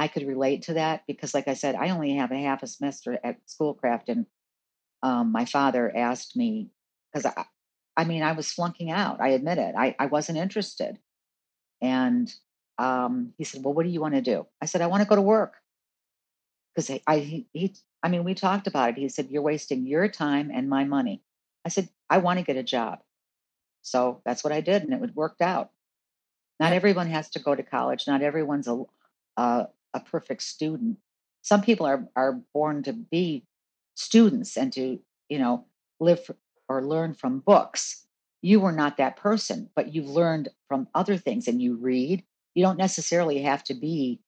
[0.00, 2.66] I could relate to that because, like I said, I only have a half a
[2.66, 4.26] semester at Schoolcraft, and,
[5.02, 6.70] um, my father asked me
[7.14, 7.46] 'cause I
[7.96, 10.98] I mean, I was flunking out, I admit it, I I wasn't interested,
[11.82, 12.34] and,
[12.78, 15.22] um, he said, "Well, what do you wanna do?" I said, "I wanna go to
[15.22, 15.60] work."
[16.76, 19.86] 'Cause I I he he I mean, we talked about it, he said, "You're wasting
[19.86, 21.22] your time and my money."
[21.64, 23.00] I said, "I wanna get a job."
[23.82, 25.72] So, that's what I did, and it worked out.
[26.60, 28.90] Not everyone has to go to college, not everyone's a l
[29.94, 30.98] a perfect student.
[31.42, 33.46] Some people are are born to be
[33.94, 35.66] students and to, you know,
[36.00, 36.36] live f
[36.68, 38.06] or learn from books.
[38.42, 42.24] You were not that person, but you've learned from other things, and you read.
[42.54, 44.20] You don't necessarily have to be,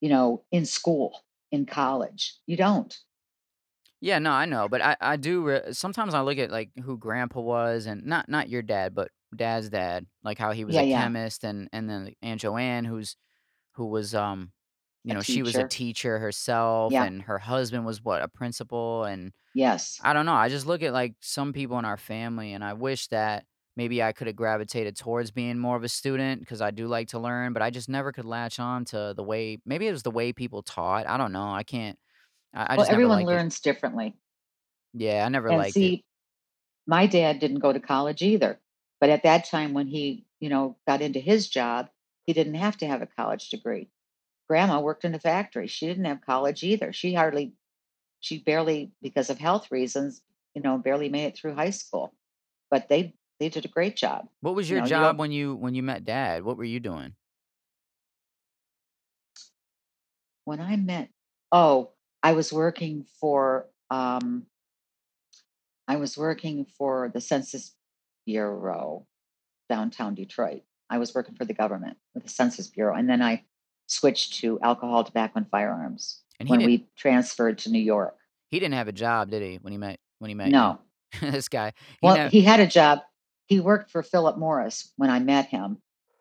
[0.00, 2.36] you know, in school, in college.
[2.46, 2.96] You don't.
[4.00, 6.96] Yeah, no, I know, but I I do re sometimes I look at, like, who
[6.98, 10.82] grandpa was and not not your dad, but dad's dad, like, how he was Yeah,
[10.82, 11.08] a yeah.
[11.08, 13.16] chemist and and then Aunt Joanne who's
[13.74, 14.52] who was, um,
[15.08, 15.76] you know, she was a teacher.
[15.80, 17.08] teacher herself, Yeah.
[17.08, 20.02] and her husband was, what, a principal, and Yes.
[20.02, 22.74] I don't know, I just look at, like, some people in our family, and I
[22.74, 26.88] wish that maybe I coulda gravitated towards being more of a student because I do
[26.88, 29.92] like to learn, but I just never could latch on to the way maybe it
[29.92, 31.98] was the way people taught, I don't know, I can't
[32.54, 33.42] I I Well, just never everyone liked it.
[33.42, 34.18] learns differently.
[34.94, 35.94] Yeah, I never And liked it.
[35.94, 36.04] see,
[36.86, 38.60] my dad didn't go to college either,
[39.00, 41.90] but at that time when he, you know, got into his job,
[42.26, 43.90] he didn't have to have a college degree.
[44.48, 47.52] Grandma worked in a factory, she didn't have college either, she hardly
[48.20, 50.22] she barely, because of health reasons,
[50.54, 52.12] you know, barely made it through high school,
[52.70, 54.28] but they they did a great job.
[54.40, 56.42] What was You your know, job don't when you when you met dad?
[56.44, 57.14] What were you doing?
[60.44, 61.10] When I met
[61.52, 64.46] oh, I was working for, um
[65.86, 67.74] I was working for the Census
[68.26, 69.06] Bureau,
[69.70, 70.62] downtown Detroit.
[70.90, 73.44] I was working for the government with the Census Bureau, and then I
[73.88, 78.16] switched to alcohol, tobacco, and firearms And when we transferred to New York.
[78.50, 80.50] he didn't have a job, did he, when he met when he met?
[80.50, 80.78] No.
[81.20, 83.00] This guy, he Well, ne he had a job.
[83.46, 85.78] He worked for Philip Morris when I met him,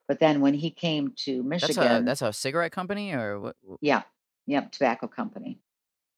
[0.07, 3.55] but then when he came to That's a Michigan that's a cigarette company or what
[3.81, 4.03] Yeah.
[4.47, 5.59] Yep, tobacco company.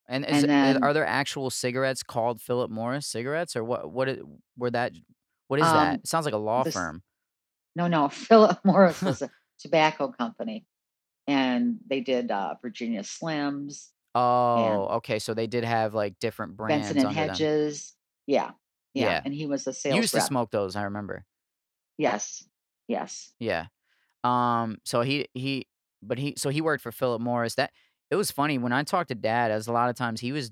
[0.08, 4.08] And is And then are there actual cigarettes called Philip Morris cigarettes, or what what
[4.56, 4.92] were that
[5.48, 5.88] what is that?
[5.88, 7.02] Um, It sounds like a law this firm.
[7.74, 10.64] no, no, Philip Morris was a tobacco company,
[11.30, 16.88] and they did, uh, Virginia Slims Oh, okay, so they did have, like, different brands.
[16.92, 17.16] Benson and.
[17.16, 17.96] Hedges.
[18.26, 18.52] Yeah.
[18.94, 19.22] Yeah, Yeah.
[19.24, 21.24] and he was a You sales used to smoke those, I remember.
[21.98, 22.48] Yes.
[22.88, 23.32] Yes.
[23.38, 23.66] Yeah.
[24.24, 25.66] Um, so he he
[26.02, 27.72] but he so he worked for Philip Morris, that
[28.10, 30.50] it was funny, when I talked to dad, as a lot of times he was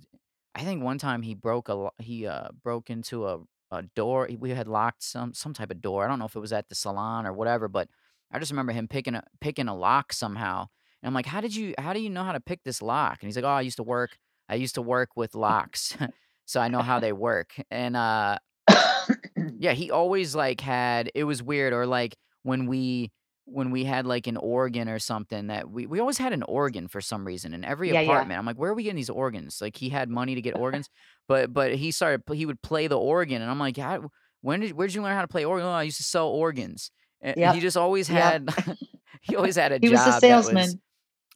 [0.54, 4.50] I think one time he broke a he, uh, broke into a a door we
[4.50, 6.74] had locked some some type of door, I don't know if it was at the
[6.74, 7.88] salon or whatever, but
[8.30, 10.62] I just remember him picking a picking a lock somehow,
[11.02, 13.18] and I'm like, "How did you how do you know how to pick this lock?"
[13.22, 15.96] And he's like, "Oh, I used to work I used to work with locks,
[16.46, 18.38] so I know how they work." And, uh
[19.58, 23.12] yeah, he always, like, had it was weird, or, like, when we
[23.50, 26.86] when we had, like, an organ or something that we we always had an organ
[26.88, 28.28] for some reason in every Yeah, yeah.
[28.28, 30.54] apartment, I'm like, "Where are we getting these organs?" Like, he had money to get
[30.54, 30.88] organs,
[31.28, 34.10] but but he started he would play the organ, and I'm like, "How
[34.42, 36.28] when did where did you learn how to play organ?" "Oh, I used to sell
[36.28, 36.90] organs."
[37.22, 38.48] Eh, he just always Yep.
[38.50, 38.78] had
[39.22, 39.88] he always had a job.
[39.88, 40.80] He was a that was salesman.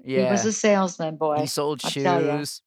[0.05, 1.40] He was a salesman, boy.
[1.40, 2.38] He sold I'll tell ya.
[2.38, 2.62] shoes.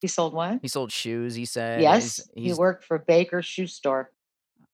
[0.00, 0.60] He sold what?
[0.62, 4.12] He sold shoes, he said, he's Yes, he worked for Baker's Shoe Store.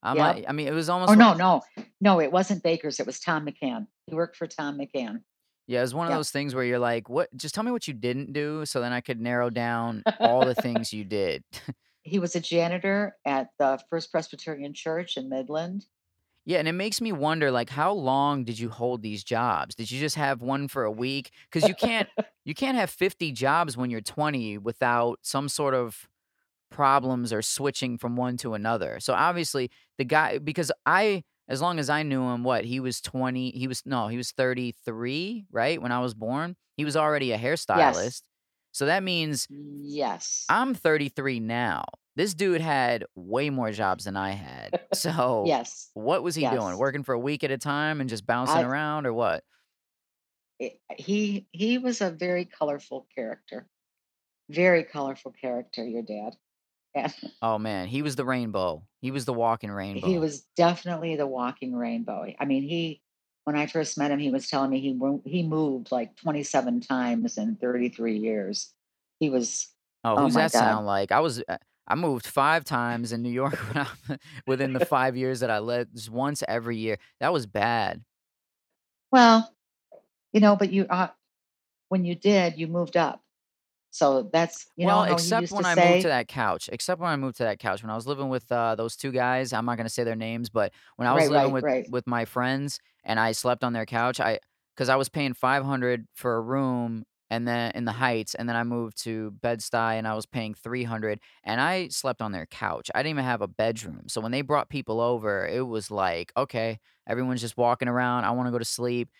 [0.02, 0.36] I'm Yep.
[0.36, 1.62] like I mean, it was Oh, almost li no, no.
[2.00, 3.86] No, it wasn't Baker's, it was Thom McAn.
[4.06, 5.22] He worked for Thom McAn.
[5.66, 6.18] Yeah, it's one of Yep.
[6.18, 8.92] those things where you're like, "What just tell me what you didn't do so then
[8.92, 11.42] I could narrow down all the things you did."
[12.06, 15.86] He was a janitor at the First Presbyterian Church in Midland.
[16.46, 19.74] Yeah, and it makes me wonder, like, how long did you hold these jobs?
[19.74, 21.30] Did you just have 1 for a week?
[21.50, 22.08] Cuz you can't
[22.44, 26.06] you can't have 50 jobs when you're 20 without some sort of
[26.70, 29.00] problems or switching from one to another.
[29.00, 33.00] So, obviously, the guy because I as long as I knew him, what, he was
[33.02, 36.56] 20 he was no, he was 33, right, when I was born?
[36.76, 37.38] He was already a
[37.72, 38.14] Yes.
[38.74, 40.44] So, that means Yes.
[40.48, 41.84] I'm 33 now.
[42.16, 44.80] This dude had way more jobs than I had.
[44.94, 45.90] So, Yes.
[45.94, 46.76] what was he doing?
[46.78, 49.44] Working for a week at a time and just bouncing I around or what?
[50.60, 53.68] Eh he he was a very colorful character.
[54.50, 56.36] Very colorful character, your dad.
[56.94, 57.10] Yeah.
[57.42, 58.86] Oh, man, he was the rainbow.
[59.00, 60.06] He was the walking rainbow.
[60.06, 62.26] He was definitely the walking rainbow.
[62.38, 63.02] I mean, he
[63.44, 64.98] when I first met him, he was telling me he
[65.30, 68.72] he moved, like, 27 times in 33 years.
[69.20, 70.52] He was Oh, oh who's that god.
[70.52, 71.12] sound like?
[71.12, 73.58] I was uh, I moved 5 times in New York
[74.46, 76.98] within the 5 years that I lived, just once every year.
[77.20, 78.04] That was bad.
[79.10, 79.54] Well,
[80.32, 81.08] you know, but you, uh
[81.90, 83.22] when you did, you moved up.
[83.90, 87.00] So, that's you know Well, he except to when I moved to that couch except
[87.00, 87.82] when I moved to that couch.
[87.82, 90.50] When I was living with, uh, those 2 guys, I'm not gonna say their names,
[90.50, 91.86] but when I was Right, living right, with right.
[91.86, 94.40] with my friends and I slept on their couch, I
[94.76, 98.56] because I was paying 500 for a room and then in the Heights, and then
[98.56, 102.90] I moved to Bed-Stuy and I was paying 300, and I slept on their couch.
[102.94, 104.04] I didn't even have a bedroom.
[104.08, 108.30] So, when they brought people over, it was like, "Okay, everyone's just walking around, I
[108.32, 109.10] wanna go to sleep."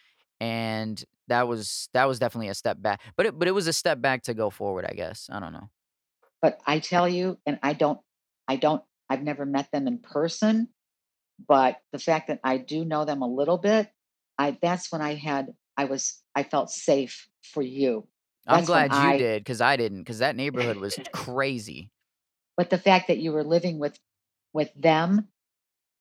[0.40, 3.00] And that was that was definitely a step back.
[3.16, 5.28] But it but it was a step back to go forward, I guess.
[5.32, 5.70] I don't know.
[6.42, 8.00] But I tell you, and I don't
[8.48, 10.68] I don't I've never met them in person,
[11.38, 13.90] but the fact that I do know them a little bit,
[14.38, 18.08] I that's when I had I was I felt safe for you.
[18.46, 21.90] I'm That's when glad you I did 'cause I didn't because that neighborhood was crazy.
[22.56, 23.98] But the fact that you were living with
[24.52, 25.28] with them,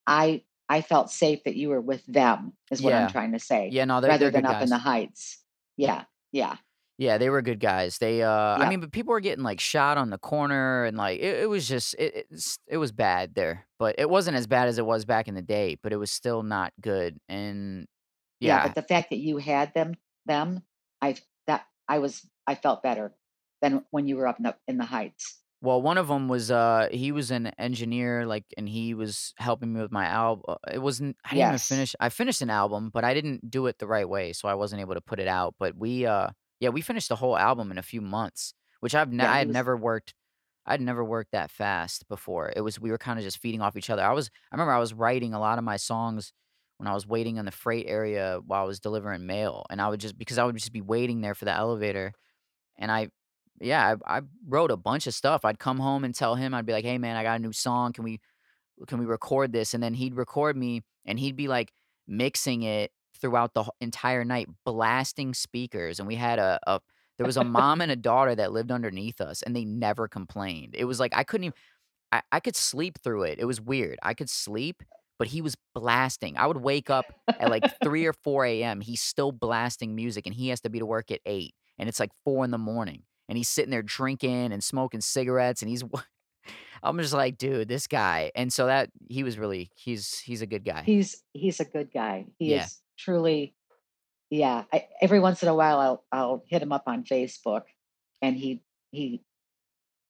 [0.07, 3.75] I I felt safe that you were with them, is what I'm trying to say,
[3.75, 5.43] Yeah, no, they're rather they're than up in the Heights.
[5.77, 6.57] Yeah, yeah.
[7.03, 7.97] Yeah, they were good guys.
[7.97, 11.19] They, uh I mean, but people were getting, like, shot on the corner and, like,
[11.19, 13.67] it it was just it it's it was bad there.
[13.79, 16.11] But it wasn't as bad as it was back in the day, but it was
[16.11, 17.87] still not good, and
[18.39, 18.63] Yeah, yeah.
[18.63, 20.63] but the fact that you had them them,
[21.01, 23.13] I've that I was I felt better
[23.61, 25.39] than when you were up in the in the Heights.
[25.61, 29.73] Well, one of them was, uh he was an engineer, like, and he was helping
[29.73, 32.89] me with my alb uh, it wasn't I didn't even finish I finished an album,
[32.93, 35.27] but I didn't do it the right way, so I wasn't able to put it
[35.27, 35.55] out.
[35.59, 36.29] But we, uh
[36.63, 39.39] yeah, we finished the whole album in a few months, which I've ne Yeah, I
[39.39, 40.15] had was never worked
[40.65, 42.53] I'd never worked that fast before.
[42.55, 44.03] It was we were kinda just feeding off each other.
[44.03, 46.33] I was I remember I was writing a lot of my songs
[46.77, 49.89] when I was waiting in the freight area while I was delivering mail, and I
[49.89, 52.13] would just because I would just be waiting there for the elevator,
[52.77, 53.09] and I
[53.61, 55.45] yeah, I I wrote a bunch of stuff.
[55.45, 57.53] I'd come home and tell him, I'd be like, "Hey, man, I got a new
[57.53, 57.93] song.
[57.93, 58.19] Can we
[58.87, 61.73] can we record this?" And then he'd record me, and he'd be, like,
[62.07, 62.91] mixing it
[63.23, 66.81] throughout the entire night, blasting speakers, and we had a a
[67.19, 70.75] there was a mom and a daughter that lived underneath us, and they never complained.
[70.75, 71.55] It was like I couldn't even
[72.11, 73.39] I I could sleep through it.
[73.39, 73.99] It was weird.
[74.03, 74.83] I could sleep,
[75.19, 76.37] but he was blasting.
[76.37, 80.35] I would wake up at, like, 3 or 4 AM, he's still blasting music, and
[80.35, 83.03] he has to be to work at 8, and it's, like, 4 in the morning,
[83.29, 85.83] and he's sitting there drinking and smoking cigarettes, and he's
[86.83, 90.47] I'm just like, "Dude, this guy." And so that he was really he's he's a
[90.47, 90.91] good guy.
[90.91, 92.27] He's he's a good guy.
[92.37, 92.53] He Yeah.
[92.53, 93.55] is truly
[94.29, 97.63] yeah, I every once in a while, I'll I'll hit him up on Facebook,
[98.21, 99.23] and he he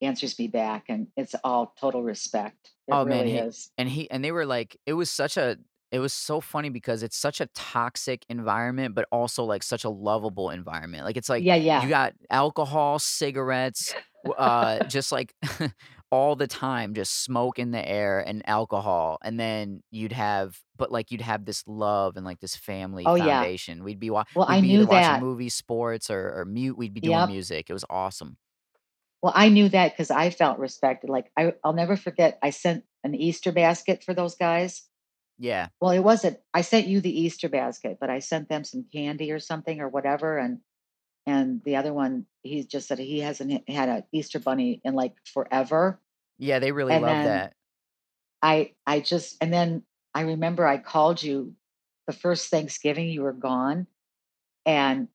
[0.01, 2.71] answers me back, and it's all total respect.
[2.87, 3.71] It Oh, man, he is.
[3.77, 5.57] and he and they were like it was such a
[5.91, 9.89] it was so funny because it's such a toxic environment, but also, like, such a
[9.89, 11.03] lovable environment.
[11.05, 11.81] Like, it's like Yeah, yeah.
[11.83, 13.95] you got alcohol, cigarettes,
[14.37, 15.35] uh, just, like,
[16.13, 20.91] all the time, just smoke in the air and alcohol, and then you'd have but,
[20.91, 23.49] like, you'd have this love and, like, this family Oh, yeah.
[23.49, 23.83] foundation.
[23.83, 25.27] We'd be wa Well, we'd I be knew either watching that.
[25.27, 27.33] movies, sports, or or mu we'd be doing Yep.
[27.33, 27.69] music.
[27.69, 28.37] It was awesome.
[29.23, 31.09] Well, I knew that 'cause I felt respected.
[31.09, 34.83] Like, I I'll never forget, I sent an Easter basket for those guys.
[35.39, 35.69] Yeah.
[35.81, 39.31] Well, it wasn't I sent you the Easter basket, but I sent them some candy
[39.31, 40.61] or something or whatever, and
[41.27, 45.15] and the other one, he just said he hasn't had a Easter bunny in, like,
[45.25, 46.01] forever.
[46.39, 47.55] Yeah, they really And love that.
[48.41, 49.83] I I just and then
[50.13, 51.55] I remember I called you
[52.07, 53.87] the 1st Thanksgiving you were gone,
[54.65, 55.09] and,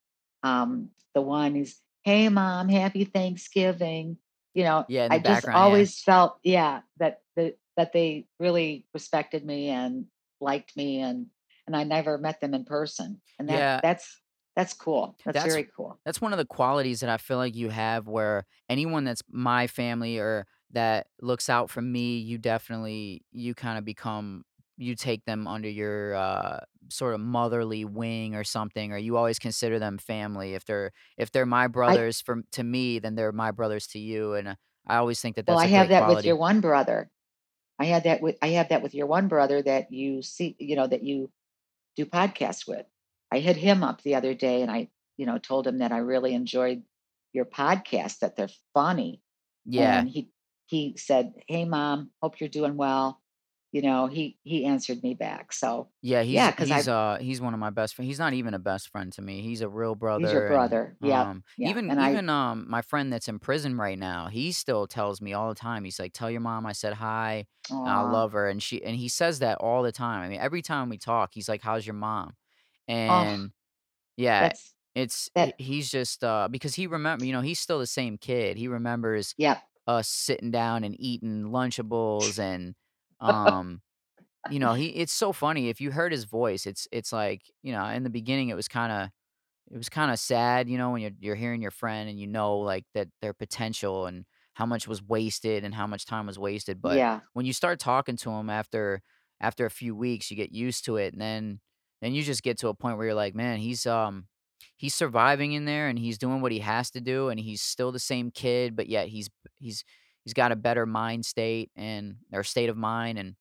[0.45, 4.19] um, the one is, "Hey, mom, happy Thanksgiving."
[4.55, 5.85] You know, Yeah, I just background, yeah.
[5.85, 10.07] always felt yeah, that that that they really respected me and
[10.41, 11.29] liked me, and
[11.67, 13.83] and I never met them in person, and that Yeah.
[13.83, 14.21] that's
[14.59, 15.17] that's cool.
[15.25, 16.01] That's That's very cool.
[16.05, 19.67] that's one of the qualities that I feel like you have where anyone that's my
[19.67, 24.45] family or that looks out for me, you definitely you kinda become
[24.77, 29.39] you take them under your, uh, sort of motherly wing or something, or you always
[29.41, 30.55] consider them family.
[30.55, 33.99] If they're if they're my I brothers from to me, then they're my brothers to
[33.99, 34.55] you, and, uh,
[34.87, 37.11] I always think that that's well, I have that with your one brother.
[37.79, 40.77] I had that with I have that with your one brother that you see, you
[40.77, 41.33] know, that you
[41.97, 42.87] do podcasts with.
[43.33, 45.99] I hit him up the other day and I, you know, told him that I
[45.99, 46.85] really enjoyed
[47.33, 49.23] your podcast, that they're funny.
[49.65, 50.03] Yeah.
[50.03, 50.31] And he
[50.67, 53.23] he said, "Hey mom, hope you're doing well."
[53.73, 55.53] You know, he he answered me back.
[55.53, 58.07] So, Yeah, yeah, he's cuz he's, I uh, he's one of my best friends.
[58.09, 60.29] he's not even a best friend to me, he's a real brother.
[60.29, 61.13] he's your brother, and.
[61.13, 61.29] Yep.
[61.31, 61.75] um, Yeah.
[61.75, 65.21] even And I even, um, my friend that's in prison right now, he still tells
[65.21, 67.47] me all the time, he's like, "Tell your mom I said hi,
[67.85, 70.63] I love her," and she and he says that all the time, I mean, every
[70.63, 72.35] time we talk, he's like, "How's your mom?"
[73.09, 73.53] Oh, And,
[74.17, 77.87] yeah, that's it's that he's just, uh because he remember you know, he's still the
[77.89, 79.69] same kid, he remembers yep.
[79.89, 82.75] us sitting down and eating Lunchables and,
[83.27, 83.83] um
[84.49, 87.73] you know, he it's so funny, if you heard his voice, it's it's like, you
[87.73, 89.13] know, in the beginning, it was kinda
[89.71, 92.59] it was kinda sad, you know, when you're you're hearing your friend and you know,
[92.59, 94.25] like, that their potential and
[94.55, 97.21] how much was wasted and how much time was wasted, but Yeah.
[97.35, 99.03] when you start talking to him after
[99.41, 101.61] after a few weeks, you get used to it, and then
[102.01, 104.27] then you just get to a point where you're like, "Man, he's, um,
[104.77, 107.93] he's surviving in there, and he's doing what he has to do, and he's still
[107.93, 109.29] the same kid, but yet he's
[109.59, 109.85] he's
[110.25, 113.35] he's got a better mind state and or state of mind, and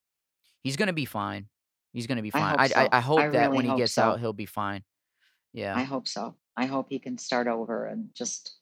[0.68, 1.48] He's gonna be fine.
[1.94, 2.50] He's gonna be I fine.
[2.52, 2.76] hope I I so.
[2.76, 4.84] I I hope that really when he gets out, he'll be fine.
[5.54, 5.74] Yeah.
[5.76, 6.36] I hope so.
[6.58, 8.58] I hope he can start over and just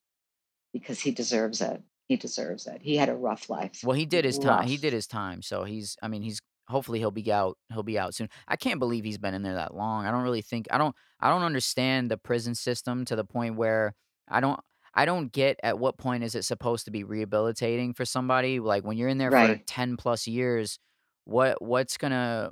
[0.71, 1.81] because he deserves it.
[2.07, 2.79] He deserves it.
[2.83, 3.79] He had a rough life.
[3.83, 6.99] Well, he did his time he did his time, so he's I mean, he's hopefully
[6.99, 8.29] he'll be out he'll be out soon.
[8.47, 10.05] I can't believe he's been in there that long.
[10.05, 13.55] I don't really think I don't I don't understand the prison system to the point
[13.55, 13.93] where
[14.27, 14.59] I don't
[14.93, 18.83] I don't get at what point is it supposed to be rehabilitating for somebody, like,
[18.85, 20.79] when you're in there for 10 plus years,
[21.25, 22.51] what what's gonna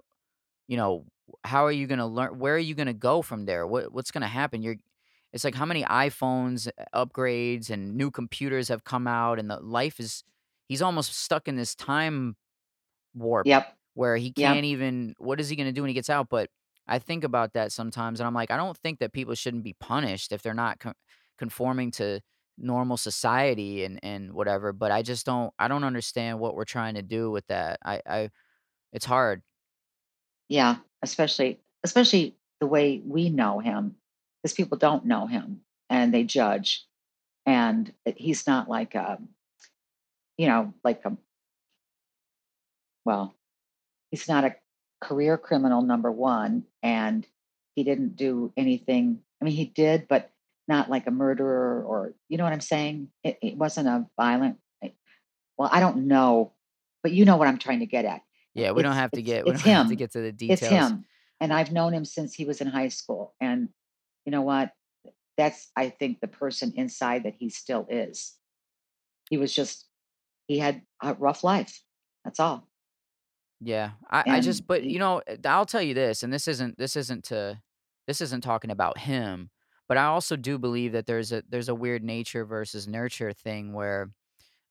[0.68, 1.06] you know,
[1.44, 3.66] how are you gonna learn where are you gonna go from there?
[3.68, 4.62] What what's gonna happen?
[4.62, 4.76] You're
[5.34, 9.60] it's like how many iPhones uh, upgrades and new computers have come out and the
[9.60, 10.24] life is
[10.68, 12.36] he's almost stuck in this time
[13.14, 13.78] warp Yep.
[13.94, 16.30] Where he can't even what is he gonna do when he gets out?
[16.30, 16.50] But
[16.88, 19.74] I think about that sometimes and I'm like, I don't think that people shouldn't be
[19.74, 20.94] punished if they're not co-
[21.38, 22.22] conforming to
[22.58, 26.96] normal society and and whatever, but I just don't I don't understand what we're trying
[26.96, 27.80] to do with that.
[27.86, 28.30] I I
[28.92, 29.42] it's hard.
[30.50, 30.78] Yeah.
[31.02, 33.96] Especially especially the way we know him.
[34.42, 36.86] Because people don't know him and they judge.
[37.46, 39.20] And he's not like a,
[40.38, 41.18] you know, like a
[43.06, 43.34] well,
[44.14, 44.56] he's not a
[45.02, 46.66] career criminal, number one.
[46.84, 47.26] And
[47.74, 49.18] he didn't do anything.
[49.42, 50.30] I mean, he did, but
[50.68, 53.08] not like a murderer or you know what I'm saying?
[53.24, 54.90] It, it wasn't a violent eh,
[55.58, 56.54] Well, I don't know,
[57.02, 58.22] but you know what I'm trying to get at.
[58.54, 60.62] Yeah, we don't have to it's get we it's have to get to the details.
[60.62, 61.06] It's him.
[61.42, 63.34] And I've known him since he was in high school.
[63.42, 63.70] And
[64.26, 64.74] you know what?
[65.38, 68.36] That's I think the person inside that he still is.
[69.32, 69.88] He was just
[70.46, 71.82] he had a rough life.
[72.24, 72.70] That's all.
[73.64, 76.78] Yeah, I I just but, you know, eh, I'll tell you this, and this isn't
[76.78, 77.62] this isn't to
[78.08, 79.50] this isn't talking about him,
[79.88, 83.74] but I also do believe that there's a there's a weird nature versus nurture thing
[83.74, 84.12] where,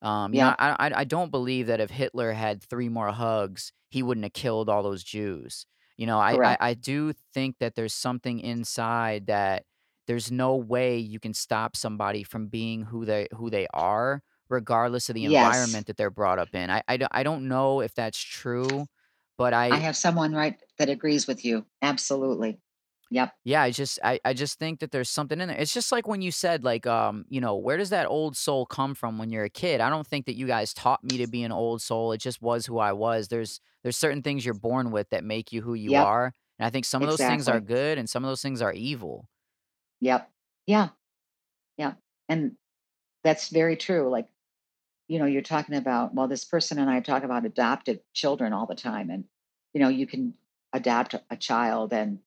[0.03, 3.73] um, you know, I I I don't believe that if Hitler had 3 more hugs,
[3.91, 5.67] he wouldn't have killed all those Jews.
[5.99, 6.57] You know, I I.
[6.61, 9.65] I do think that there's something inside that
[10.09, 14.23] there's no way you can stop somebody from being who they who they are,
[14.53, 15.27] regardless of the Yes.
[15.27, 16.71] environment that they're brought up in.
[16.71, 18.87] I I don't I don't know if that's true,
[19.39, 21.67] but I I have someone right that agrees with you.
[21.83, 22.61] Absolutely.
[23.11, 23.35] Yep.
[23.45, 25.59] yeah, I just I I just think that there's something in there.
[25.59, 28.67] It's just like when you said like, um, you know, where does that old soul
[28.67, 29.81] come from when you're a kid?
[29.81, 32.13] I don't think that you guys taught me to be an old soul.
[32.13, 33.29] It just was who I was.
[33.29, 35.99] There's there's certain things you're born with that make you who you Yep.
[35.99, 38.63] are, and I think some of those things are good and some of those things
[38.63, 39.29] are evil.
[40.01, 40.31] Yep.
[40.67, 40.91] Yeah.
[41.79, 41.95] Yeah.
[42.29, 42.59] And
[43.25, 44.11] that's very true.
[44.11, 44.29] Like
[45.09, 48.67] you know, you're talking about, well, this person and I talk about adopted children all
[48.67, 49.11] the time.
[49.11, 49.25] And,
[49.75, 50.35] you know, you can
[50.73, 52.19] adopt a child and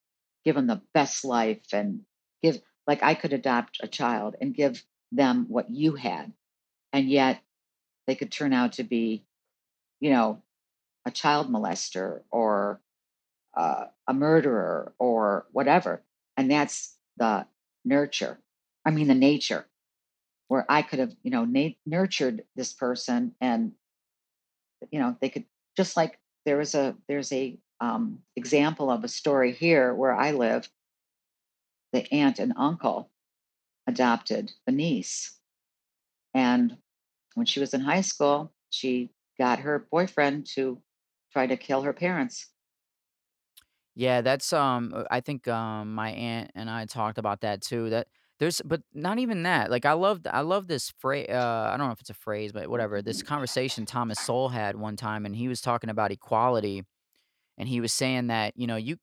[0.43, 2.01] give them the best life and
[2.43, 6.31] give, like, I could adopt a child and give them what you had.
[6.93, 7.39] And yet
[8.07, 9.23] they could turn out to be,
[9.99, 10.41] you know,
[11.05, 12.81] a child molester or
[13.55, 16.03] uh, a murderer or whatever.
[16.37, 17.47] And that's the
[17.83, 18.39] nurture.
[18.85, 19.65] I mean, the nature
[20.47, 23.73] where I could have, you know, na- nurtured this person and
[24.91, 29.07] you know they could just like there is a there's a um, example of a
[29.07, 30.69] story here where i live
[31.91, 33.11] the aunt and uncle
[33.87, 35.37] adopted the niece.
[36.33, 36.77] And
[37.35, 40.81] when she was in high school she got her boyfriend to
[41.31, 42.47] try to kill her parents.
[43.93, 48.07] Yeah, that's, um, I think, um, my aunt and I talked about that too, that
[48.39, 51.87] there's but not even that, like, I loved I love this phrase uh, I don't
[51.87, 55.35] know if it's a phrase, but whatever, this conversation Thomas Sowell had one time, and
[55.35, 56.83] he was talking about equality,
[57.57, 58.97] and he was saying that, you know, you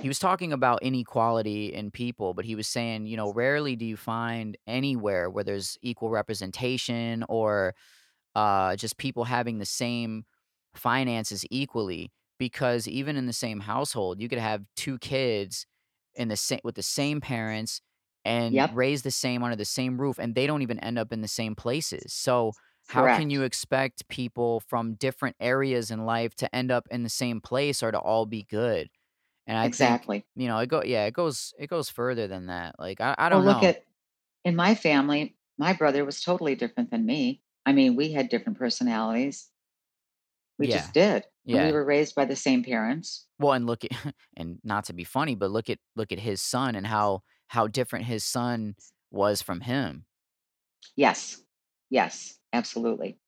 [0.00, 3.84] he was talking about inequality in people, but he was saying, you know, rarely do
[3.84, 7.74] you find anywhere where there's equal representation or
[8.36, 10.24] uh, just people having the same
[10.74, 15.66] finances equally because even in the same household, you could have 2 kids
[16.14, 17.80] in the same with the same parents
[18.24, 21.12] and Yep, raised the same under the same roof, and they don't even end up
[21.12, 22.12] in the same places.
[22.12, 22.54] So,
[22.86, 27.08] how can you expect people from different areas in life to end up in the
[27.08, 28.88] same place or to all be good?
[29.46, 30.26] And I think, Exactly.
[30.36, 32.76] you know, it go yeah, it goes it goes further than that.
[32.78, 33.62] Like, I I don't look know.
[33.62, 33.84] at
[34.44, 37.42] in my family, my brother was totally different than me.
[37.66, 39.50] I mean, we had different personalities.
[40.58, 40.92] We Yeah.
[40.92, 41.26] just did.
[41.52, 43.26] And we were raised by the same parents.
[43.38, 43.90] Well, and look at
[44.36, 47.66] and not to be funny, but look at look at his son and how how
[47.66, 48.74] different his son
[49.10, 50.04] was from him.
[50.96, 51.40] Yes.
[51.90, 53.18] Yes, absolutely.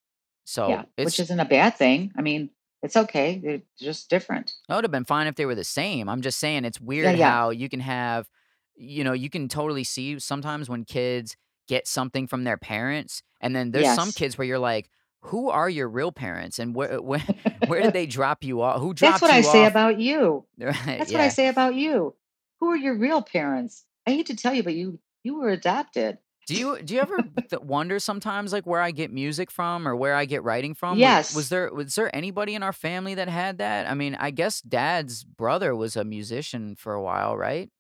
[0.44, 2.12] So, Yeah, which isn't a bad thing.
[2.16, 2.50] I mean,
[2.82, 3.40] it's okay.
[3.42, 4.52] They're just different.
[4.68, 6.08] it would have been fine if they were the same.
[6.08, 7.30] I'm just saying it's weird yeah.
[7.30, 8.28] how you can have
[8.76, 11.36] you know, you can totally see sometimes when kids
[11.68, 14.90] get something from their parents, and then there's some kids where you're like,
[15.26, 17.22] "Who are your real parents, and where where
[17.66, 18.80] where did they drop you off?
[18.80, 19.20] Who dropped?
[19.20, 20.46] That's what I you say about you.
[20.58, 22.14] Right, That's what I say about you.
[22.60, 23.84] Who are your real parents?
[24.06, 26.18] I hate to tell you, but you you were adopted.
[26.46, 27.18] Do you do you ever
[27.62, 30.98] wonder sometimes, like, where I get music from or where I get writing from?
[31.00, 33.88] Was was there was there anybody in our family that had that?
[33.88, 37.70] I mean, I guess dad's brother was a musician for a while, right?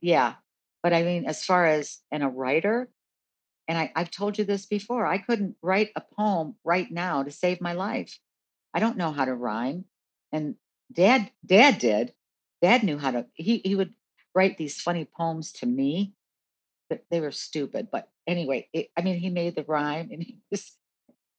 [0.00, 0.34] Yeah.
[0.82, 2.90] But I mean, as far as and a writer,
[3.68, 7.30] and I, I've told you this before, I couldn't write a poem right now to
[7.30, 8.18] save my life.
[8.74, 9.86] I don't know how to rhyme.
[10.32, 10.56] And
[10.92, 12.14] dad, dad did.
[12.62, 13.94] Dad knew how to he he would
[14.36, 16.14] write these funny poems to me,
[16.90, 17.88] but they were stupid.
[17.90, 20.76] But anyway, it, I mean, he made the rhyme and he was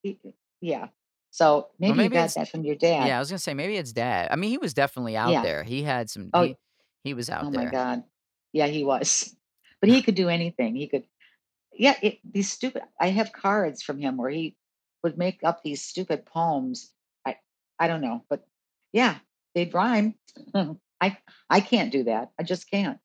[0.02, 0.18] he,
[0.60, 0.88] yeah.
[1.30, 3.06] So Or maybe you got that from your dad.
[3.08, 3.16] yeah.
[3.16, 4.28] I was gonna say maybe it's dad.
[4.30, 5.42] I mean, he was definitely out Yeah.
[5.42, 5.62] there.
[5.64, 6.56] He had some Oh, he
[7.04, 7.60] he was out there.
[7.60, 7.70] oh my.
[7.70, 8.04] God.
[8.52, 9.34] Yeah, he was.
[9.80, 10.74] But he could do anything.
[10.74, 11.04] He could
[11.72, 14.56] Yeah, it these stupid I have cards from him where he
[15.04, 16.92] would make up these stupid poems.
[17.24, 17.36] I
[17.78, 18.46] I don't know, but
[18.92, 19.18] yeah,
[19.54, 20.16] they'd rhyme.
[21.00, 21.18] I
[21.50, 22.32] I can't do that.
[22.38, 23.00] I just can't.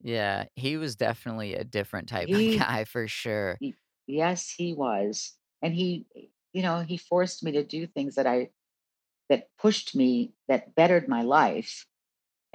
[0.00, 3.60] Yeah, he was definitely a different type of guy for sure.
[3.60, 5.36] he yes, he was.
[5.62, 8.50] And he eh, you know, he forced me to do things that I
[9.30, 11.86] that pushed me that bettered my life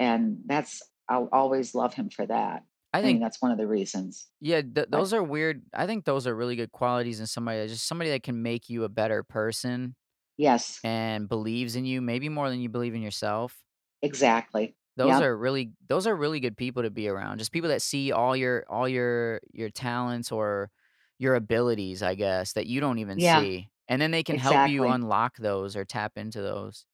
[0.00, 2.64] and that's I'll always love him for that.
[2.92, 4.28] I I think that's one of the reasons.
[4.40, 7.58] yeah, th But those are weird I think those are really good qualities in somebody
[7.60, 9.96] that just somebody that can make you a better person
[10.36, 13.64] yes, and believes in you, maybe more than you believe in yourself.
[14.04, 14.76] Exactly.
[14.96, 15.20] Those Yep.
[15.20, 17.38] are really those are really good people to be around.
[17.38, 20.70] Just people that see all your all your your talents or
[21.18, 23.70] your abilities, I guess, that you don't even Yeah, see.
[23.88, 24.88] And then they can help you exactly.
[24.88, 26.86] unlock those or tap into those.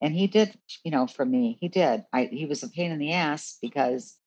[0.00, 2.04] And he did, you know, for me, he did.
[2.12, 4.18] I he was a pain in the ass because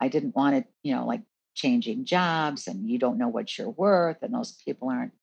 [0.00, 1.22] I didn't want it, you know, like
[1.54, 5.14] changing jobs and you don't know what you're worth and those people aren't.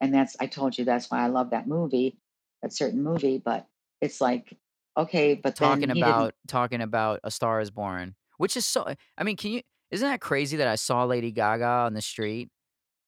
[0.00, 2.20] And that's I told you that's why I love that movie,
[2.62, 3.68] that certain movie, but
[4.00, 4.58] it's like,
[4.96, 8.86] okay, but Talking about talking about A Star Is Born, which is so
[9.18, 12.48] I mean, can you isn't that crazy that I saw Lady Gaga on the street?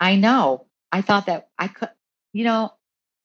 [0.01, 0.67] I know.
[0.93, 1.91] I thought that I could
[2.33, 2.73] you know,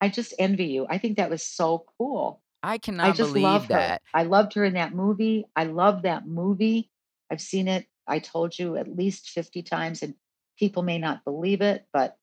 [0.00, 0.86] I just envy you.
[0.88, 2.42] I think that was so cool.
[2.62, 3.74] I cannot I just love believe her.
[3.74, 4.02] that.
[4.14, 5.44] I loved her in that movie.
[5.54, 6.90] I love that movie.
[7.30, 10.14] I've seen it, I told you, at least 50 times, and
[10.58, 12.16] people may not believe it, but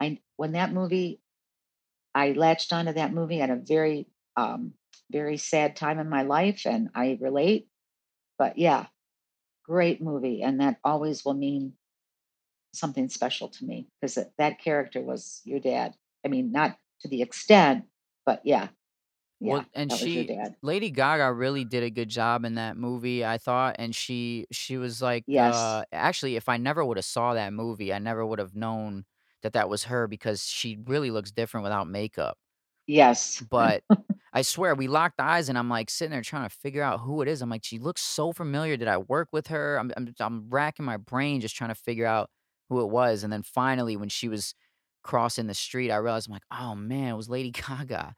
[0.00, 1.20] I when that movie
[2.14, 4.74] I latched onto that movie at a very, um,
[5.10, 7.68] very sad time in my life, and I relate.
[8.38, 8.88] But yeah,
[9.64, 11.76] great movie, and that always will mean
[12.74, 15.94] something special to me because that that character was your dad.
[16.24, 17.86] I mean, not to the extent,
[18.26, 18.68] but yeah,
[19.40, 20.56] yeah, Well, and that was your she.
[20.62, 24.78] Lady Gaga really did a good job in that movie, I thought, and she she
[24.78, 28.38] was like, Yes, uh actually, if I never woulda saw that movie, I never would
[28.38, 29.04] have known
[29.42, 32.38] that that was her because she really looks different without makeup.
[32.86, 33.44] yes.
[33.50, 33.84] But
[34.34, 37.22] I swear we locked eyes and I'm, like, sitting there trying to figure out who
[37.22, 37.40] it is.
[37.42, 38.76] I'm like, "She looks so familiar.
[38.76, 42.06] Did I work with her?" I'm I'm I'm racking my brain just trying to figure
[42.06, 42.30] out
[42.68, 44.54] who it was, and then finally, when she was
[45.04, 48.14] crossing the street, I realized, I'm like, "Oh, man, it was Lady Gaga."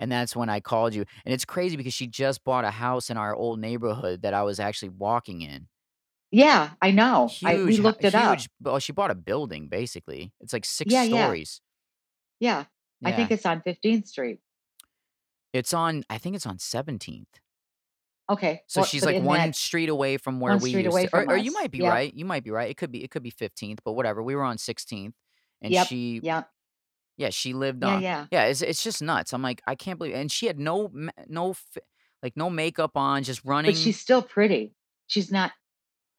[0.00, 3.10] And that's when I called you, and it's crazy because she just bought a house
[3.10, 5.68] in our old neighborhood that I was actually walking in.
[6.30, 7.38] Yeah, I know.
[7.44, 8.46] I we looked it up.
[8.60, 10.32] well, she bought a building, basically.
[10.40, 11.60] It's like 6 Yeah, yeah, stories.
[12.40, 12.64] yeah.
[13.04, 14.40] I think it's on 15th Street.
[15.54, 17.40] It's on I think it's on 17th.
[18.30, 21.08] Okay, So well, she's, like, 1 that street away from where 1 we used to
[21.12, 21.82] or or you might be Yep.
[21.82, 24.34] right, you might be right, it could be it could be 15th, but whatever, we
[24.36, 25.14] were on 16th,
[25.62, 26.50] and Yep, she yep.
[27.18, 28.28] yeah, she lived Yeah, on yeah.
[28.30, 30.90] yeah, it's it's just nuts, I'm like, "I can't believe" and she had no
[31.28, 31.54] no
[32.22, 33.66] like, no makeup on, just running.
[33.66, 34.74] But she's still pretty.
[35.06, 35.52] She's not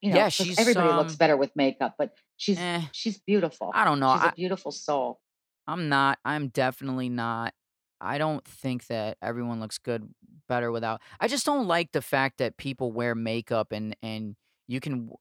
[0.01, 3.79] you know, Yeah, she's, everybody looks um better with makeup, but she's eh, she's beautiful.
[3.79, 5.19] I don't know, She's a I beautiful soul.
[5.67, 6.19] I'm not.
[6.25, 7.53] I'm definitely not.
[8.01, 10.13] I don't think that everyone looks good
[10.47, 14.35] better without I just don't like the fact that people wear makeup and and
[14.67, 15.11] you can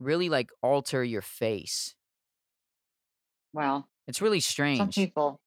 [0.00, 1.96] really, like, alter your face.
[3.52, 4.80] Well, It's really strange.
[4.80, 5.40] some people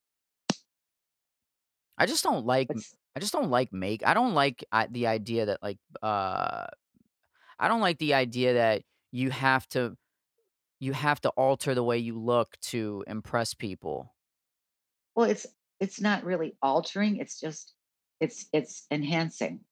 [1.98, 5.06] I just don't like it's I just don't like make I don't like, uh, the
[5.06, 6.66] idea that, like, uh
[7.58, 9.96] I don't like the idea that you have to
[10.80, 14.16] you have to alter the way you look to impress people.
[15.14, 15.46] well, it's
[15.80, 17.74] it's not really altering, it's just
[18.20, 19.64] it's it's enhancing.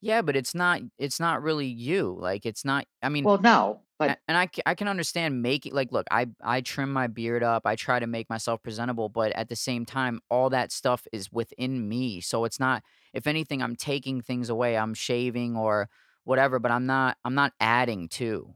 [0.00, 3.86] Yeah, but it's not it's not really you, like, it's not I mean Well, no,
[3.98, 7.64] but and I I can understand making like, look, I I trim my beard up,
[7.66, 11.32] I try to make myself presentable, but at the same time, all that stuff is
[11.32, 12.84] within me, so it's not
[13.14, 15.88] if anything, I'm taking things away, I'm shaving or
[16.24, 18.54] whatever, but I'm not I'm not adding to.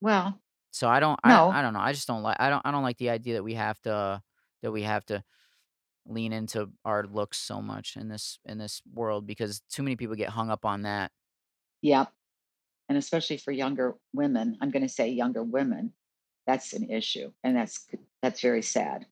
[0.00, 0.40] well,
[0.72, 1.58] So I don't I no.
[1.58, 3.42] I don't know, I just don't like I don't I don't like the idea that
[3.42, 4.22] we have to
[4.62, 5.22] that we have to
[6.06, 10.14] lean into our looks so much in this in this world because too many people
[10.14, 11.10] get hung up on that.
[11.82, 12.12] Yep,
[12.88, 15.92] and especially for younger women, I'm gonna say younger women,
[16.46, 17.86] that's an issue, and that's
[18.22, 19.06] that's very sad.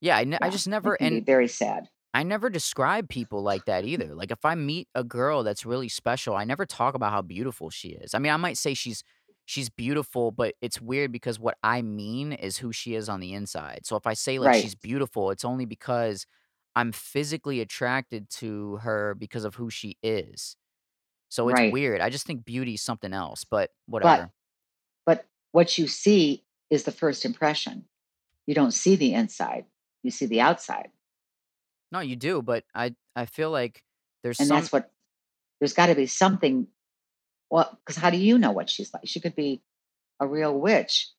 [0.00, 1.88] Yeah, I ne I just never and very sad.
[2.14, 4.14] I never describe people like that either.
[4.14, 7.70] Like, if I meet a girl that's really special, I never talk about how beautiful
[7.70, 8.12] she is.
[8.12, 9.02] I mean, I might say she's
[9.52, 13.34] she's beautiful, but it's weird because what I mean is who she is on the
[13.34, 13.80] inside.
[13.84, 16.26] So if I say like Right, she's beautiful, it's only because
[16.74, 20.56] I'm physically attracted to her because of who she is.
[21.28, 22.00] So it's right, weird.
[22.00, 23.70] I just think beauty is something else, but
[24.02, 24.30] but whatever.
[25.06, 27.84] but what you see is the first impression.
[28.46, 29.66] You don't see the inside,
[30.02, 30.90] you see the outside,
[31.90, 33.84] No, you do, but I I feel like
[34.22, 34.90] there's and some that's what
[35.60, 36.66] there's gotta be something
[37.52, 39.02] Well, because how do you know what she's like?
[39.04, 39.60] She could be
[40.18, 41.10] a real witch,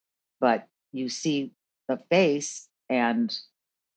[0.42, 1.52] but you see
[1.88, 3.32] the face and,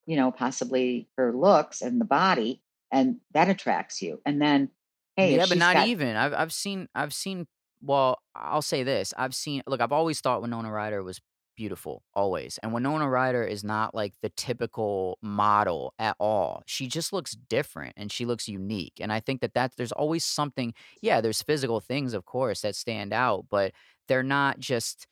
[0.04, 2.60] you know, possibly her looks and the body,
[2.92, 4.20] and that attracts you.
[4.26, 4.68] And then,
[5.16, 6.14] hey, Yeah, but not got even.
[6.14, 7.46] I've I've seen I've seen
[7.82, 9.14] well, I'll say this.
[9.16, 11.22] I've seen look, I've always thought Winona Ryder was
[11.56, 12.58] beautiful, always.
[12.62, 16.62] And Winona Ryder is not like the typical model at all.
[16.66, 18.94] She just looks different and she looks unique.
[19.00, 22.76] And I think that that there's always something yeah, there's physical things, of course, that
[22.76, 23.72] stand out, but
[24.08, 25.06] they're not just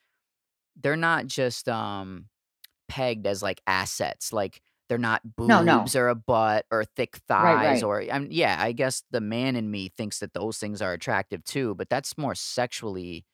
[0.81, 2.27] they're not just um
[2.89, 5.79] pegged as, like, assets, like, they're not no, no.
[5.79, 7.83] boobs or a butt or thick thighs right.
[7.83, 10.93] or I mean, yeah, I guess the man in me thinks that those things are
[10.93, 13.25] attractive too, but that's more sexually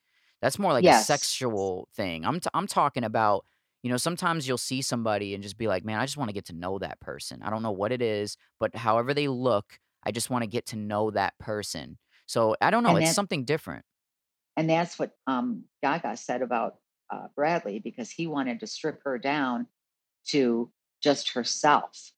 [0.41, 2.25] that's more like a sexual thing.
[2.25, 3.45] I'm t I'm talking about,
[3.83, 6.45] you know, sometimes you'll see somebody and just be like, "Man, I just wanna get
[6.45, 10.11] to know that person." I don't know what it is, but however they look, I
[10.11, 11.97] just wanna get to know that person.
[12.27, 13.85] So, I don't know, And it's that something different.
[14.57, 16.77] and that's what um Gaga said about
[17.09, 19.67] uh, Bradley because he wanted to strip her down
[20.27, 20.71] to
[21.03, 22.11] just herself.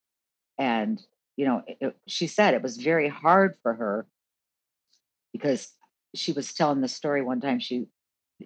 [0.60, 1.02] And,
[1.38, 4.08] you know, it, it- she said it was very hard for her
[5.32, 5.74] because
[6.16, 7.88] she was telling the story one time she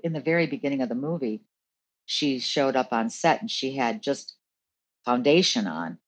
[0.04, 1.42] in the very beginning of the movie
[2.06, 4.36] she showed up on set and she had just
[5.06, 6.00] foundation on.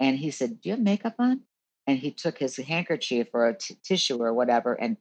[0.00, 1.42] And he said do you have makeup on?
[1.86, 4.96] And he took his handkerchief or a t- tissue or whatever and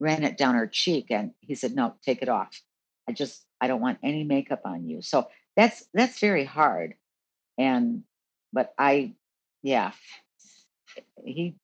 [0.00, 2.60] ran it down her cheek and he said no take it off.
[3.08, 5.02] I just i don't want any makeup on you.
[5.02, 6.94] So that's that's very hard.
[7.58, 8.04] And
[8.52, 9.14] but i
[9.62, 9.92] yeah
[11.24, 11.56] he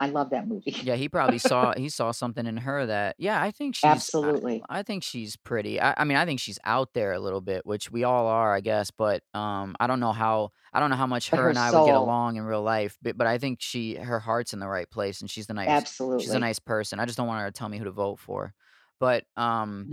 [0.00, 3.42] i love that movie Yeah, he probably saw he saw something in her that yeah,
[3.42, 5.80] I think she's I absolutely I think she's pretty.
[5.80, 8.54] I I mean, I think she's out there a little bit, which we all are,
[8.54, 11.48] I guess, but, um, I don't know how I don't know how much but her
[11.48, 13.94] her and I would get soul along in real life, but but I think she
[13.96, 15.84] her heart's in the right place, and she's the nice
[16.16, 17.00] she's a absolutely nice person.
[17.00, 18.54] I just don't want her to tell me who to vote for.
[19.00, 19.90] But, um,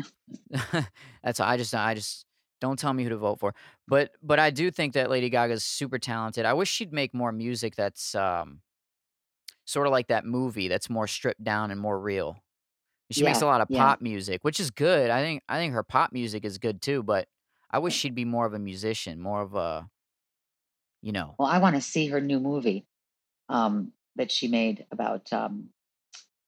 [1.24, 2.26] that's I just I just
[2.61, 3.53] don't tell me who to vote for.
[3.88, 6.45] But but I do think that Lady Gaga's super talented.
[6.45, 8.61] I wish she'd make more music that's, um
[9.66, 12.38] Sorta like that movie that's more stripped down and more real.
[13.11, 15.09] She makes a lot of yeah pop music, which is good.
[15.09, 17.28] I think I think her pop music is good too, but
[17.70, 19.89] I wish she'd be more of a musician, more of a
[21.01, 22.88] you know well i want to see her new movie
[23.49, 25.70] um that she made about um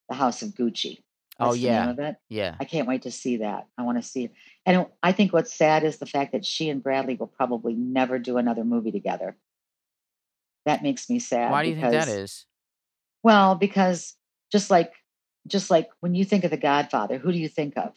[0.10, 1.04] The House of Gucci.
[1.40, 2.14] Oh, That's name yeah.
[2.30, 2.56] Yeah.
[2.60, 3.68] I can't wait to see that.
[3.78, 4.32] I want to see it.
[4.66, 8.18] And I think what's sad is the fact that she and Bradley will probably never
[8.18, 9.38] do another movie together.
[10.66, 12.47] That makes me sad Why do you think that is?
[13.28, 14.16] Well, because
[14.52, 14.94] Just like
[15.46, 17.94] just like when you think of The Godfather, who do you think of?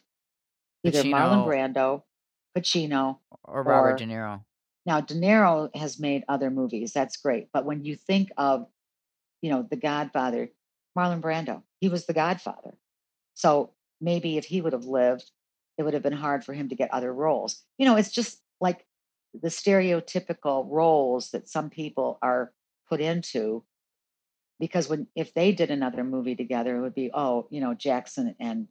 [0.85, 2.03] Either Marlon Brando,
[2.57, 4.41] Pacino, or Robert or De Niro.
[4.87, 6.93] now De Niro has made other movies.
[6.93, 7.49] That's great.
[7.53, 8.67] But when you think of,
[9.43, 10.51] you know, The Godfather,
[10.97, 12.75] Marlon Brando, he was the Godfather.
[13.35, 13.71] So
[14.01, 15.31] maybe if he would have lived,
[15.79, 17.63] it would have been hard for him to get other roles.
[17.79, 18.85] You know, it's just like
[19.33, 22.53] the stereotypical roles that some people are
[22.89, 23.65] put into
[24.61, 28.37] because when if they did another movie together it would be oh you know jackson
[28.41, 28.69] and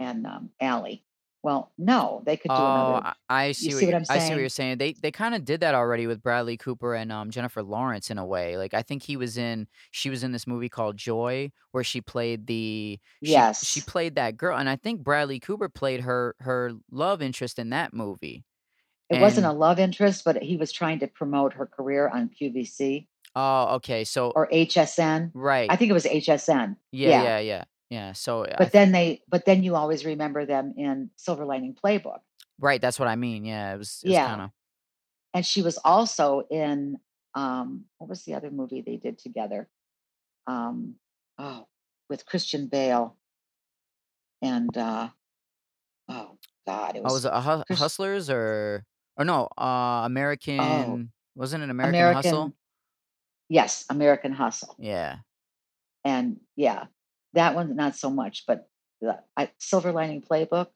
[0.00, 0.98] and um, Ally.
[1.42, 4.04] well no they could do Oh, another I I you see what see what i'm
[4.06, 4.08] saying.
[4.08, 4.78] I see what you're saying.
[4.78, 8.26] They they kinda did that already with Bradley Cooper and, um, Jennifer Lawrence in a
[8.26, 8.56] way.
[8.56, 12.00] Like, I think he was in she was in this movie called Joy, where she
[12.00, 16.72] played the she she played that girl, and I think Bradley Cooper played her her
[16.90, 18.44] love interest in that movie.
[19.08, 23.06] it wasn't a love interest but he was trying to promote her career on qvc
[23.36, 25.70] oh, okay, so or hsn Right.
[25.70, 27.64] i think it was hsn Yeah, yeah yeah, yeah.
[27.90, 31.74] Yeah, so but th then they but then you always remember them in silver lining
[31.74, 32.20] playbook
[32.60, 34.52] right, that's what I mean, yeah, it was it was yeah kinda
[35.34, 36.98] and she was also in
[37.34, 39.68] um what was the other movie they did together
[40.46, 40.96] um
[41.38, 41.66] oh
[42.08, 43.16] with christian bale
[44.42, 45.08] and uh
[46.08, 48.84] oh god it oh, was was it a Hu Chris, Hustlers or
[49.16, 52.54] or no, uh, oh American wasn't it American american Hustle?
[53.50, 55.16] Yes american hustle Yeah.
[56.04, 56.86] and yeah
[57.34, 58.66] that one not so much but
[59.02, 60.68] the I, silver lining playbook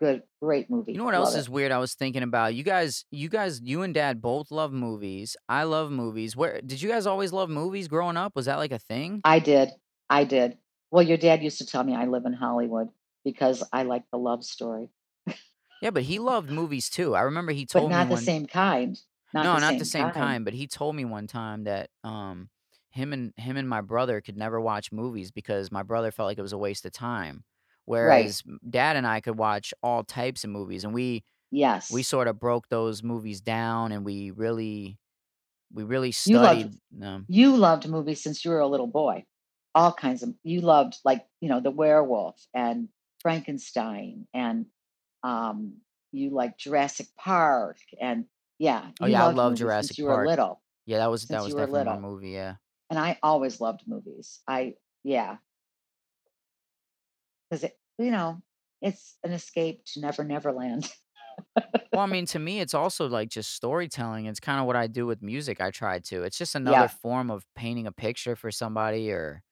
[0.00, 0.92] good great movie.
[0.92, 1.70] You know what else love is it weird?
[1.70, 3.04] I was thinking about you guys.
[3.12, 5.36] You guys, you and Dad both love movies.
[5.48, 6.34] I love movies.
[6.36, 8.34] Where did you guys always love movies growing up?
[8.34, 9.20] Was that like a thing?
[9.24, 9.70] i did
[10.10, 10.58] i did
[10.90, 12.88] well your dad used to tell me i live in hollywood
[13.24, 14.88] because i like the love story
[15.80, 17.14] Yeah, but he loved movies too.
[17.14, 18.96] I remember he but told me not the same kind
[19.32, 21.90] not No, the not the same kind kind, but he told me one time that
[22.04, 22.50] um
[22.90, 26.38] him and him and my brother could never watch movies because my brother felt like
[26.38, 27.44] it was a waste of time.
[27.86, 32.02] Whereas m- Dad and I could watch all types of movies, and we yes we
[32.04, 34.98] sort of broke those movies down, and we really
[35.72, 37.28] we really you loved studied them.
[37.28, 39.24] You loved movies since you were a little boy.
[39.74, 44.66] All kinds of you loved like, you know, The Werewolf and Frankenstein and
[45.24, 45.78] um
[46.12, 48.26] you like Jurassic Park and
[48.62, 50.30] yeah, Oh you yeah, I love Jurassic since you were Park.
[50.30, 52.56] little, Yeah, that was that was you definitely my movie, yeah.
[52.90, 54.40] And I always loved movies.
[54.46, 55.38] I yeah,
[57.50, 58.42] it you know,
[58.80, 60.92] it's an escape to Never Neverland.
[61.92, 65.06] Well, I mean, to me, it's also, like, just storytelling, it's kinda what I do
[65.06, 66.22] with music, I try to.
[66.22, 66.88] It's just another yeah.
[66.88, 69.42] form of painting a picture for somebody or,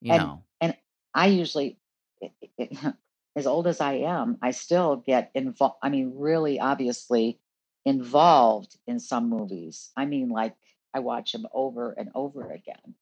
[0.00, 0.76] you And know and
[1.14, 1.78] I usually
[2.20, 2.96] it, it,
[3.36, 5.76] as old as I am, I still get involved.
[5.82, 7.40] I mean, really, obviously
[7.84, 9.92] involved in some movies.
[9.96, 10.56] I mean, like
[10.94, 12.96] I watch them over and over again.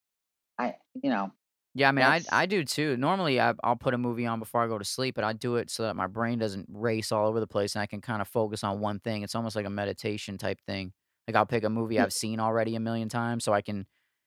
[0.58, 1.32] I, you know,
[1.74, 2.96] Yeah, I mean, I I do too.
[2.96, 5.54] Normally, I I'll put a movie on before I go to sleep, but I do
[5.56, 8.24] it so that my brain doesn't race all over the place and I can kinda
[8.24, 9.22] focus on one thing.
[9.22, 10.92] It's almost like a meditation type thing.
[11.28, 13.86] Like, I'll pick a movie I've seen already a million times so I can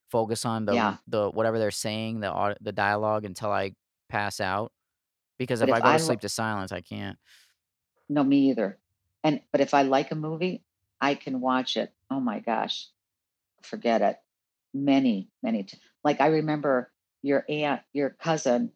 [0.10, 1.00] focus on the yeah.
[1.08, 3.74] the whatever they're saying, the the dialogue until I
[4.10, 4.72] pass out,
[5.40, 7.20] because if if I go I to lo- sleep to silence, I can't.
[8.10, 8.80] no, me either.
[9.24, 10.64] And but if I like a movie,
[11.00, 11.92] I can watch it.
[12.12, 12.88] Oh my gosh,
[13.62, 14.18] forget it.
[14.74, 15.64] Many, many.
[15.64, 18.72] T- like I remember your aunt, your cousin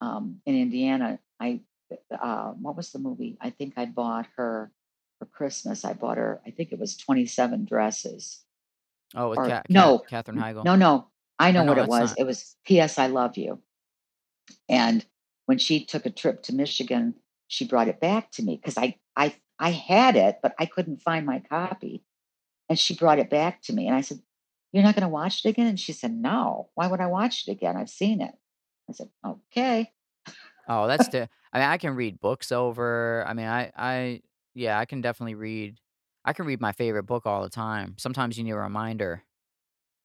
[0.00, 1.18] um, in Indiana.
[1.40, 1.60] I
[2.10, 3.36] uh, what was the movie?
[3.40, 4.72] I think I bought her
[5.18, 5.84] for Christmas.
[5.84, 6.40] I bought her.
[6.46, 8.42] I think it was twenty seven dresses.
[9.14, 10.64] Oh, with Or Cat no, Katherine Heigl.
[10.64, 11.08] no, no.
[11.38, 12.10] I know Or what it was.
[12.10, 12.98] not It was P.S.
[12.98, 13.60] I love you.
[14.68, 15.04] And
[15.46, 17.14] when she took a trip to Michigan,
[17.48, 21.02] she brought it back to me because I I I had it, but I couldn't
[21.02, 22.04] find my copy.
[22.68, 24.22] And she brought it back to me, and I said,
[24.72, 26.70] "You're not going to watch it again?" And she said, "No.
[26.74, 27.76] Why would I watch it again?
[27.76, 28.34] I've seen it."
[28.90, 29.92] I said, "Okay."
[30.68, 34.22] Oh, that's the I mean, I can read books over I mean, I I
[34.54, 35.78] yeah, I can definitely read
[36.24, 37.94] I can read my favorite book all the time.
[37.98, 39.22] Sometimes you need a reminder.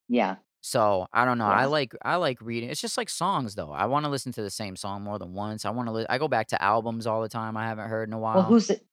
[0.08, 3.72] Yeah, So, I don't know, I like I like reading it's just like songs, though.
[3.72, 5.66] I wanna listen to the same song more than once.
[5.66, 8.14] I wanna li I go back to albums all the time I haven't heard in
[8.14, 8.32] a while.
[8.34, 8.86] Well, who's it?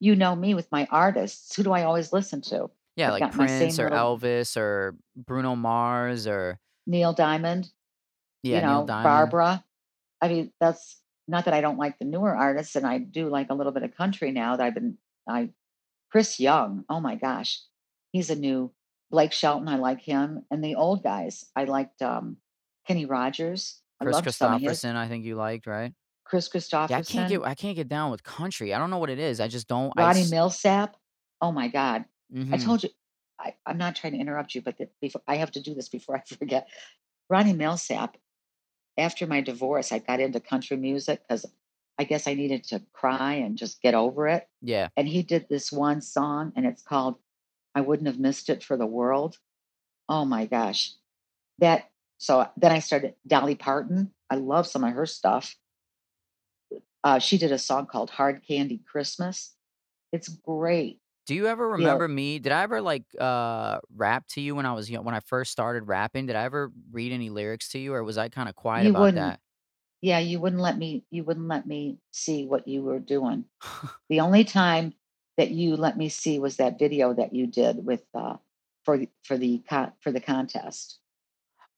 [0.00, 1.54] You know me with my artists.
[1.54, 2.70] Who do I always listen to?
[2.96, 7.68] Yeah, I've like Prince or little Elvis or Bruno Mars or Neil Diamond,
[8.42, 8.86] you yeah, Neil know.
[8.86, 9.64] Barbara.
[10.20, 10.98] I mean, that's
[11.28, 13.84] not that I don't like the newer artists, and I do like a little bit
[13.84, 14.98] of country now that I've been
[15.28, 15.50] I
[16.10, 17.62] Chris Young, oh my gosh.
[18.12, 18.72] He's a new
[19.10, 20.44] Blake Shelton, I like him.
[20.50, 22.38] And the old guys, I liked um
[22.86, 23.80] Kenny Rogers.
[24.00, 24.80] I Chris loved some his.
[24.80, 25.92] Kristofferson, I think you liked, right?
[26.30, 28.72] Chris Yeah, I can't get I can't get down with country.
[28.72, 29.40] I don't know what it is.
[29.40, 30.94] I just don't I Roddy s Milsap.
[31.40, 32.04] Oh my God.
[32.32, 32.64] I Mhm.
[32.64, 32.90] told you,
[33.40, 35.88] I, I'm not trying to interrupt you, but the, before I have to do this
[35.88, 36.68] before I forget.
[37.28, 38.14] Ronnie Milsap.
[38.96, 41.46] after my divorce, I got into country music because
[41.98, 44.48] I guess I needed to cry and just get over it.
[44.62, 44.88] Yeah.
[44.96, 47.16] And he did this one song, and it's called
[47.74, 49.38] "I Wouldn't Have Missed It for the World."
[50.08, 50.92] Oh my gosh,
[51.58, 51.90] that.
[52.18, 54.12] So then I started Dolly Parton.
[54.30, 55.56] I love some of her stuff.
[57.04, 59.56] Uh, she did a song called "Hard Candy Christmas."
[60.12, 61.00] It's great.
[61.26, 64.56] Do you ever You know, remember me did I ever, like, uh, rap to you
[64.56, 66.26] when I was young when I first started rapping?
[66.26, 69.14] Did I ever read any lyrics to you, or was I kinda quiet you about
[69.14, 69.40] that?
[70.02, 71.06] Yeah, you wouldn't let me.
[71.10, 73.46] You wouldn't let me see what you were doing.
[74.10, 74.94] The only time
[75.36, 78.38] that you let me see was that video that you did with, uh,
[78.84, 79.62] for for the
[80.00, 81.00] for the contest.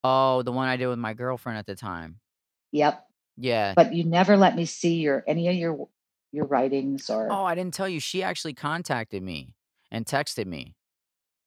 [0.03, 2.19] Oh, the one I did with my girlfriend at the time.
[2.71, 3.07] Yep,
[3.37, 3.73] Yeah.
[3.75, 5.87] but you never let me see your any of your
[6.31, 9.55] your writings or Oh, I didn't tell you, she actually contacted me
[9.91, 10.75] and texted me.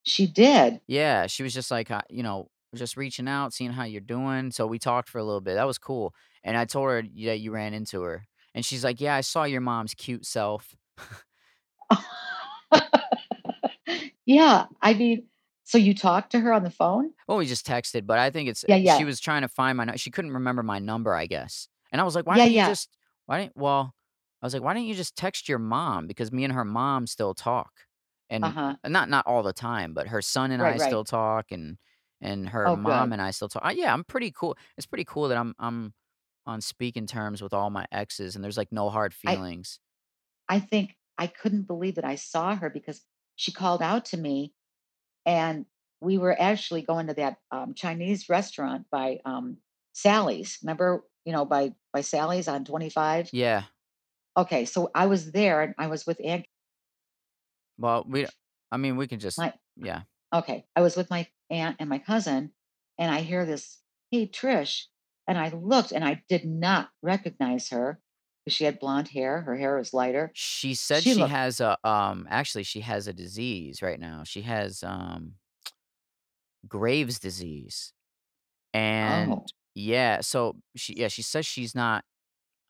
[0.02, 0.80] she did.
[0.86, 4.50] Yeah, she was just like, uh, you know, just reaching out, seeing how you're doing,
[4.50, 6.14] so we talked for a little bit, that was cool,
[6.44, 9.44] and I told her that you ran into her, and she's like, "Yeah, I saw
[9.44, 10.76] your mom's cute self."
[14.24, 15.26] Yeah, I mean,
[15.64, 17.12] so you talked to her on the phone?
[17.28, 19.96] Well, we just texted, but I think it's Yeah, she was trying to find my
[19.96, 22.62] she couldn't remember my number, I guess, and I was like, "Why Yeah, didn't you
[22.62, 22.90] just
[23.26, 23.94] why didn't" well,
[24.42, 27.06] I was like, "Why didn't you just text your mom?" Because me and her mom
[27.06, 27.72] still talk,
[28.30, 28.76] and, Uh-huh.
[28.84, 30.98] uh, not not all the time, but her son and Right, I right.
[30.98, 31.78] still talk, and
[32.20, 33.14] and her Oh, mom good.
[33.14, 35.94] and I still talk uh, yeah, I'm pretty cool it's pretty cool that I'm I'm
[36.46, 39.80] on speaking terms with all my exes, and there's, like, no hard I feelings.
[40.48, 43.04] I think I couldn't believe that I saw her because
[43.36, 44.54] she called out to me
[45.26, 45.66] and
[46.00, 49.58] we were actually going to that um, Chinese restaurant by um,
[49.94, 50.58] Sally's.
[50.62, 53.30] Remember, you know, by by Sally's on 25.
[53.32, 53.64] Yeah,
[54.36, 56.44] Okay, so I was there and I was with Aunt
[57.78, 58.26] well, we
[58.70, 60.02] I mean, we can just my yeah.
[60.34, 62.52] okay, I was with my aunt and my cousin,
[62.98, 63.80] and I hear this,
[64.10, 64.84] "Hey, Trish,"
[65.26, 68.00] and I looked and I did not recognize her
[68.44, 69.40] because she had blonde hair.
[69.42, 70.30] Her hair was lighter.
[70.34, 71.32] She said She she looked.
[71.32, 74.22] has a, um actually, she has a disease right now.
[74.24, 75.34] She has, um,
[76.68, 77.92] Graves' disease,
[78.74, 82.04] and Oh, yeah, so she yeah, she says she's not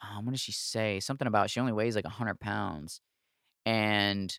[0.03, 1.01] um, what did she say?
[1.01, 3.01] Something about she only weighs, like, 100 pounds,
[3.67, 4.39] and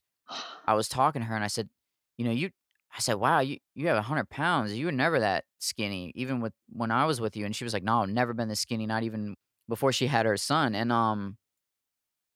[0.68, 1.70] I was talking to her and I said,
[2.18, 2.51] "You know, you"
[2.95, 4.74] I said, "Wow, you you have 100 pounds.
[4.76, 7.74] You were never that skinny, even with when I was with you." And she was
[7.74, 9.36] like, "No, I've never been this skinny, not even
[9.70, 11.38] before she had her son." And, um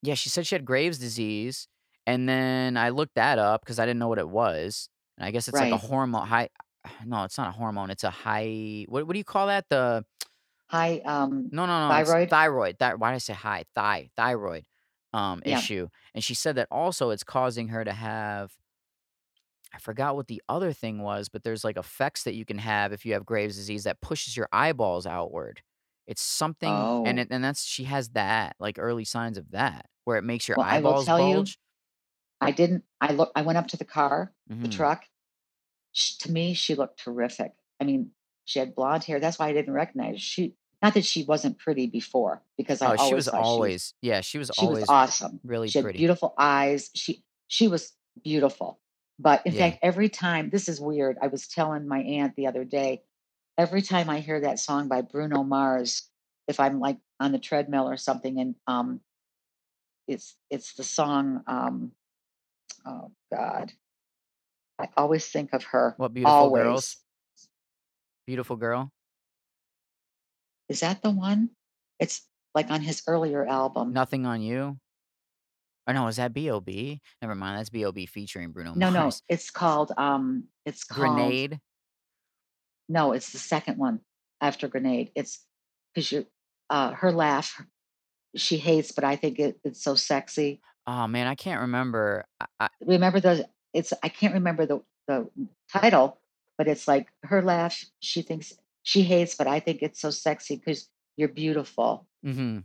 [0.02, 1.68] Yeah, she said she had Graves' disease,
[2.06, 5.30] and then I looked that up because I didn't know what it was, and I
[5.30, 6.48] guess it's like a hormone high
[7.06, 9.66] no, it's not a hormone, it's a high what what do you call that?
[9.70, 10.04] The
[10.72, 12.30] Hi, um, no, no, no, it's thyroid.
[12.30, 13.64] thyroid, thy why did I say high?
[13.74, 14.64] Thigh thyroid,
[15.12, 15.66] um, Yeah.
[15.66, 18.56] issue, and she said that also it's causing her to have
[19.74, 22.92] I forgot what the other thing was, but there's, like, effects that you can have
[22.92, 25.62] if you have Graves' disease that pushes your eyeballs outward.
[26.06, 27.20] It's something and Oh.
[27.20, 30.56] it and that's she has that, like, early signs of that, where it makes your
[30.56, 31.58] Well, I will eyeballs tell you, bulge.
[32.40, 34.68] I didn't I look I went up to the car, the Mhm.
[34.68, 35.06] truck.
[35.92, 37.54] Sh to me, she looked terrific.
[37.80, 38.12] I mean,
[38.46, 40.20] she had blonde hair, that's why I didn't recognize her.
[40.20, 43.52] She not that she wasn't pretty before, because I Oh, she was always she was
[43.52, 45.40] always yeah, she was she was always awesome.
[45.44, 45.98] really She had pretty.
[45.98, 46.90] beautiful eyes.
[46.94, 48.80] She she was beautiful.
[49.18, 49.70] But in Yeah.
[49.70, 53.02] fact, every time this is weird, I was telling my aunt the other day,
[53.56, 56.08] every time I hear that song by Bruno Mars,
[56.48, 59.00] if I'm, like, on the treadmill or something and, um,
[60.08, 61.92] it's it's the song, um,
[62.84, 63.72] oh god.
[64.80, 66.96] I always think of her, What Beautiful Girls?
[68.26, 68.90] Beautiful Girl?
[70.72, 71.50] Is that the one?
[71.98, 73.92] It's, like, on his earlier album.
[73.92, 74.78] Nothing on You?
[75.86, 77.02] Or no, is that B.O.B.?
[77.20, 78.06] Never mind, that's B.O.B.
[78.06, 79.22] featuring Bruno No, no, Mars.
[79.28, 81.60] it's called, um, it's called Grenade?
[82.88, 84.00] no, it's the 2nd one
[84.40, 85.10] after Grenade.
[85.14, 85.44] It's
[85.94, 86.26] because you
[86.70, 87.60] uh, her laugh,
[88.34, 90.62] she hates, but I think it it's so sexy.
[90.86, 92.24] Oh, man, I can't remember.
[92.40, 95.28] I I Remember the it's I can't remember the the
[95.70, 96.18] title,
[96.56, 98.52] but it's like her laugh, she thinks
[98.82, 102.06] she hates, but I think it's so sexy because you're beautiful.
[102.24, 102.64] mhm.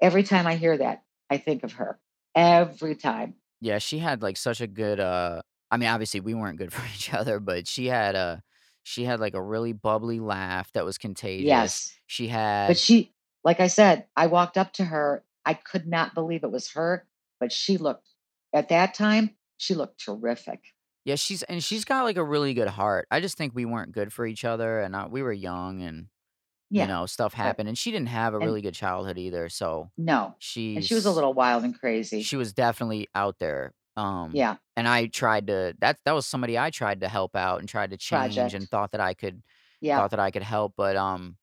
[0.00, 1.98] Every time I hear that, I think of her.
[2.34, 3.34] Every time.
[3.60, 6.84] Yeah, she had, like, such a good, uh I mean, obviously, we weren't good for
[6.94, 8.42] each other, but she had a
[8.84, 11.46] she had, like, a really bubbly laugh that was contagious.
[11.46, 11.94] Yes.
[12.06, 12.68] She had.
[12.68, 13.12] But she
[13.44, 17.06] like I said, I walked up to her, I could not believe it was her,
[17.40, 18.08] but she looked
[18.52, 20.60] at that time, she looked terrific.
[21.08, 23.08] Yeah, she's and she's got, like, a really good heart.
[23.10, 26.08] I just think we weren't good for each other, and, uh, we were young and,
[26.74, 29.18] you Yeah, know, stuff but happened, and she didn't have a and really good childhood
[29.18, 30.36] either, so no,
[30.74, 32.30] and she was a she's little wild and crazy.
[32.30, 36.58] she was definitely out there, um, Yeah, and I tried to that that was somebody
[36.58, 38.70] I tried to help out and tried to change and project.
[38.70, 39.42] thought that I could
[39.80, 41.36] Yeah, thought that I could help, but, um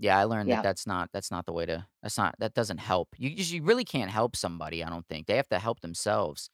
[0.00, 0.62] Yeah, I learned that Yeah.
[0.62, 3.10] that's not that's not the way to that's not that doesn't help.
[3.18, 5.26] You just you really can't help somebody, I don't think.
[5.28, 6.50] They have to help themselves,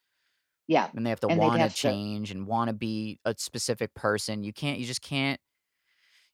[0.69, 0.89] Yeah.
[0.95, 4.45] and they have to And wanna change and wanna be a specific person.
[4.45, 5.41] You can't you just can't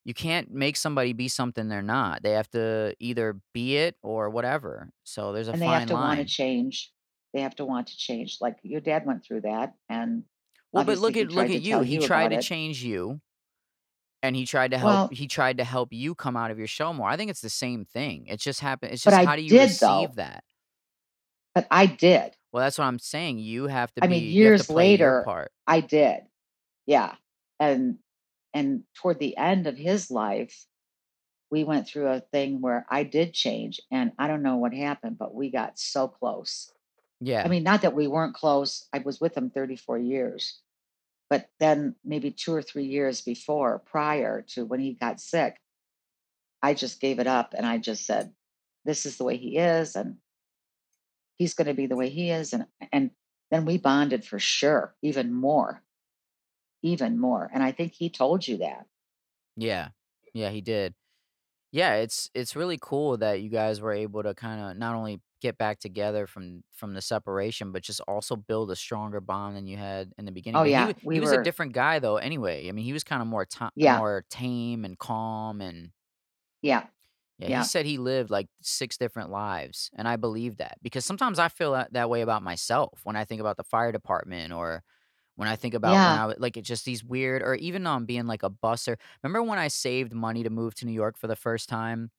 [0.04, 2.22] you can't make somebody be something they're not.
[2.22, 4.90] They have to either be it or whatever.
[5.04, 6.92] So there's a and they have to wanna change.
[7.34, 8.38] They have to want to change.
[8.40, 10.24] Like, your dad went through that, and
[10.72, 11.80] Well, but look at look at you.
[11.80, 12.42] He you tried to it.
[12.42, 13.20] change you,
[14.22, 16.66] and he tried to help Well, he tried to help you come out of your
[16.66, 17.08] shell more.
[17.08, 18.26] I think it's the same thing.
[18.28, 18.92] It's just happened.
[18.92, 20.14] it's just I how do you did receive though.
[20.16, 20.44] that?
[21.54, 22.37] But I did.
[22.52, 23.38] Well, that's what I'm saying.
[23.38, 25.52] You have to I mean, be to years later, part.
[25.66, 26.20] I did.
[26.86, 27.14] Yeah.
[27.60, 27.98] And
[28.54, 30.66] and toward the end of his life,
[31.50, 35.18] we went through a thing where I did change, and I don't know what happened,
[35.18, 36.72] but we got so close.
[37.20, 37.42] Yeah.
[37.44, 38.86] I mean, not that we weren't close.
[38.92, 40.60] I was with him 34 years,
[41.28, 45.56] but then maybe 2 or 3 years before, prior to when he got sick,
[46.62, 48.32] I just gave it up and I just said,
[48.84, 50.16] "This is the way he is, and
[51.38, 53.12] he's gonna be the way he is," and and
[53.50, 55.84] then we bonded for sure, even more,
[56.82, 58.88] even more, and I think he told you that.
[59.56, 59.90] Yeah.
[60.34, 60.94] Yeah, he did.
[61.72, 65.58] Yeah, it's it's really cool that you guys were able to kinda not only get
[65.58, 69.76] back together from from the separation, but just also build a stronger bond than you
[69.78, 70.60] had in the beginning.
[70.60, 72.68] Oh, But yeah, wa we he was a different guy though anyway.
[72.68, 75.92] I mean, he was kinda more ta Yeah, more tame and calm and
[76.62, 76.88] yeah,
[77.46, 81.38] yeah, he said he lived like 6 different lives, and I believe that because sometimes
[81.38, 84.82] I feel that that way about myself when I think about the fire department or
[85.36, 87.86] when I think about when Yeah, I w like, it's just these weird or even
[87.86, 88.98] on being like a busser.
[89.22, 92.10] Remember when I saved money to move to New York for the first time?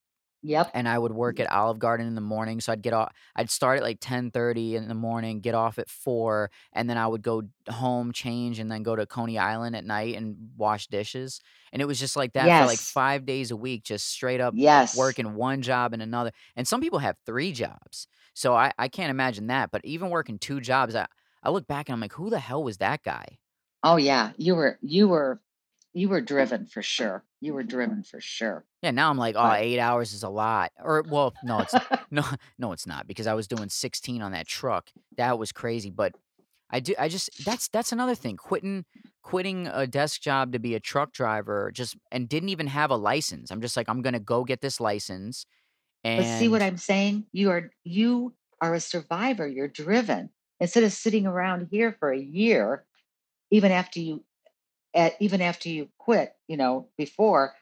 [0.42, 1.42] Yep, And I would work mm.
[1.42, 4.76] at Olive Garden in the morning, so I'd get off I'd start at, like, 10:30
[4.76, 8.72] in the morning, get off at 4, and then I would go home, change, and
[8.72, 11.42] then go to Coney Island at night and wash dishes,
[11.74, 14.42] and it was just like that for, like, yes, 5 days a week, just straight
[14.42, 14.94] up yes.
[14.94, 19.10] working one job and another, and some people have 3 jobs, so I I can't
[19.12, 21.08] imagine that, but even working 2 jobs, I
[21.44, 23.40] I look back and I'm like, "Who the hell was that guy?"
[23.84, 25.42] Oh, yeah, you were you were
[25.94, 27.26] you were driven for sure.
[27.42, 30.30] You were driven for sure, Yeah, now I'm like, "Oh, but 8 hours is a
[30.30, 31.76] lot." Or well, no, it's
[32.12, 32.24] no
[32.58, 34.92] no, it's not because I was doing 16 on that truck.
[35.18, 36.14] That was crazy, but
[36.72, 38.86] I do I just that's that's another thing, quitting
[39.24, 42.98] quitting a desk job to be a truck driver just and didn't even have a
[42.98, 43.52] license.
[43.52, 45.46] I'm just like, "I'm gonna go get this license,"
[46.16, 47.28] but see what I'm saying?
[47.32, 50.32] You are you are a survivor, you're driven.
[50.60, 52.86] Instead of sitting around here for a year,
[53.52, 54.26] even after you
[54.94, 57.54] at even after you quit, you know, before,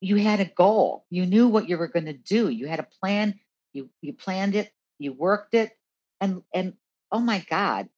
[0.00, 1.06] you had a goal.
[1.10, 2.48] You knew what you were gonna do.
[2.48, 3.38] You had a plan.
[3.72, 5.72] You you planned it, you worked it,
[6.20, 6.74] and and
[7.12, 7.88] oh my God,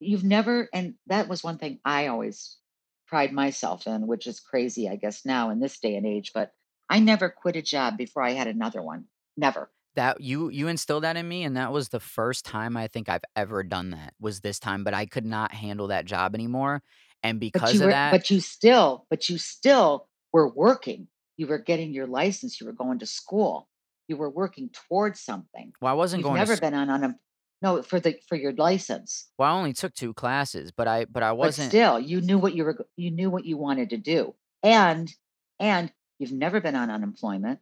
[0.00, 2.58] you've never and that was one thing I always
[3.06, 6.52] pride myself in, which is crazy, I guess, now in this day and age, but
[6.90, 9.04] I never quit a job before I had another one.
[9.36, 9.70] Never.
[9.96, 13.08] that you you instilled that in me, and that was the first time I think
[13.08, 16.82] I've ever done that, was this time, but I could not handle that job anymore,
[17.24, 21.08] and because of were that but you still but you still were working.
[21.36, 23.68] You were getting your license, you were going to school.
[24.06, 25.72] You were working towards something.
[25.80, 27.14] well, I wasn't You've going to never been on unem
[27.62, 31.22] no, for the for your license, well, I only took 2 classes, but I but
[31.22, 34.34] I wasn't still, you knew what you were you knew what you wanted to do.
[34.62, 35.10] And
[35.58, 37.60] and you've never been on unemployment,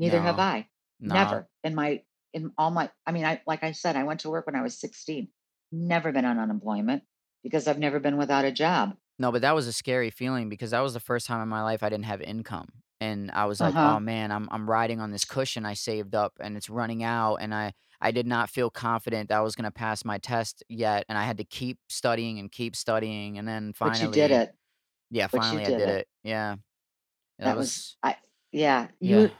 [0.00, 0.66] neither have I.
[0.98, 1.14] no.
[1.14, 1.48] Never.
[1.62, 2.02] In my
[2.32, 4.62] in all my I mean, I like I said, I went to work when I
[4.62, 5.28] was 16.
[5.70, 7.04] Never been on unemployment
[7.42, 8.96] because I've never been without a job.
[9.18, 11.62] No, but that was a scary feeling because that was the first time in my
[11.62, 12.68] life I didn't have income,
[13.00, 14.00] and I was like, "Oh, Uh-huh.
[14.00, 17.54] man, I'm I'm riding on this cushion I saved up, and it's running out," and
[17.54, 21.18] I I did not feel confident that I was gonna pass my test yet, and
[21.18, 24.56] I had to keep studying and keep studying, and then finally But you did it.
[25.10, 26.00] yeah, But finally I did did it.
[26.00, 26.08] it.
[26.24, 26.56] Yeah.
[27.38, 28.18] That That was was I
[28.52, 29.26] yeah, yeah.
[29.26, 29.36] you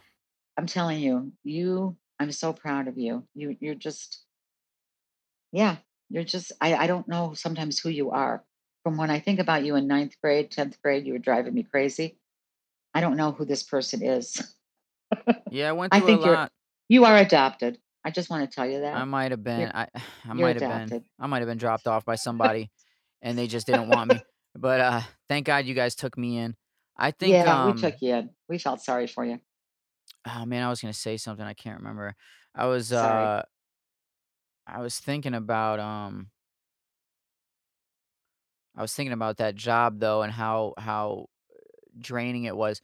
[0.58, 3.28] I'm telling you, you I'm so proud of you.
[3.34, 4.26] You you're just
[5.52, 5.78] yeah,
[6.12, 8.44] you're just I I don't know sometimes who you are.
[8.84, 11.62] From when I think about you in ninth grade, 10th grade, you were driving me
[11.62, 12.18] crazy.
[12.94, 14.40] I don't know who this person is.
[15.50, 16.52] Yeah, I went I through a think you're lot.
[16.88, 17.78] you are adopted.
[18.04, 18.94] I just want to tell you that.
[18.96, 19.88] I might have You're been I
[20.28, 22.70] I might have been, I might have been dropped off by somebody,
[23.22, 24.20] and they just didn't want me,
[24.54, 26.56] but, uh, thank God you guys took me in.
[26.96, 28.30] I think, Yeah, we took um you in.
[28.48, 29.40] We felt sorry for you.
[30.26, 32.14] Oh, man, I was gonna say something, I can't remember.
[32.54, 33.24] I was, Sorry.
[33.24, 33.42] uh
[34.66, 36.30] I was thinking about, um
[38.76, 41.26] I was thinking about that job, though, and how how
[41.98, 42.80] draining it was.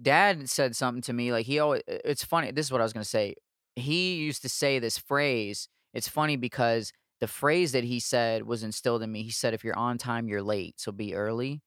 [0.00, 2.92] Dad said something to me, like, he always it's funny, this is what I was
[2.94, 3.36] gonna say.
[3.76, 8.62] He used to say this phrase, it's funny because the phrase that he said was
[8.64, 9.22] instilled in me.
[9.24, 11.62] He said, "If you're on time, you're late, so be early."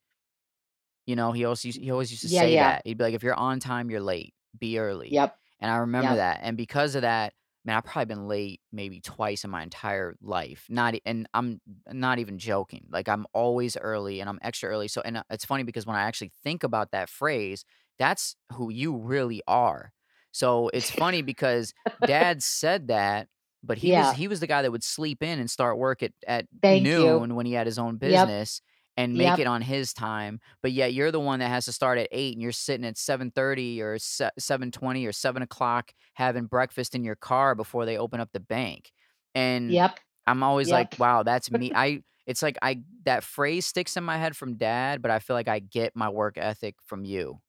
[1.08, 2.58] You know, he always used he always used to Yeah, say yeah.
[2.58, 2.82] that.
[2.86, 5.40] He'd be like, "If you're on time, you're late." be early, Yep.
[5.60, 6.16] and I remember Yep.
[6.16, 7.34] that, and because of that,
[7.66, 11.62] man, I've probably been late maybe twice in my entire life, not and I'm
[11.92, 15.46] not even joking, like, I'm always early and I'm extra early, so and, uh, it's
[15.46, 17.66] funny because when I actually think about that phrase,
[18.00, 19.94] that's who you really are.
[20.32, 23.30] So, it's funny because dad said that,
[23.64, 26.14] but he was he was the guy that would sleep in and start work at
[26.28, 27.24] at Thank you.
[27.24, 28.32] noon when he had his own Yep.
[28.98, 31.98] And make it on his time, but yet you're the one that has to start
[31.98, 37.04] at 8 and you're sitting at 7:30 or 7:20 or 7 o'clock having breakfast in
[37.04, 38.92] your car before they open up the bank,
[39.36, 40.00] and Yep.
[40.28, 44.18] I'm always like, "Wow, that's me." I it's like I that phrase sticks in my
[44.18, 47.42] head from dad, but I feel like I get my work ethic from you.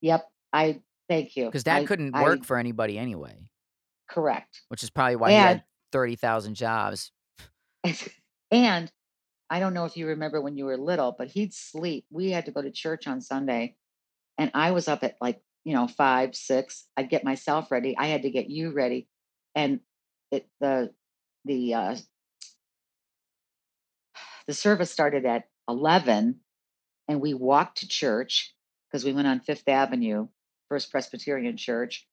[0.00, 0.30] Yep.
[0.52, 1.52] I thank you.
[1.52, 3.48] 'Cause dad I couldn't work I for anybody anyway.
[4.08, 4.62] Correct.
[4.68, 5.62] Which is probably why he And had
[5.92, 7.12] 30,000 jobs.
[8.50, 8.92] and
[9.50, 12.06] I don't know if you remember when you were little, but he'd sleep.
[12.10, 13.76] We had to go to church on Sunday,
[14.38, 16.86] and I was up at, like, you know, 5, 6.
[16.96, 17.96] I'd get myself ready.
[17.96, 19.08] I had to get you ready,
[19.54, 19.80] and
[20.30, 20.92] it the
[21.44, 21.96] the, uh
[24.46, 26.40] the service started at 11,
[27.08, 28.54] and we walked to church
[28.90, 30.28] because we went on 5th Avenue,
[30.68, 32.06] First Presbyterian Church,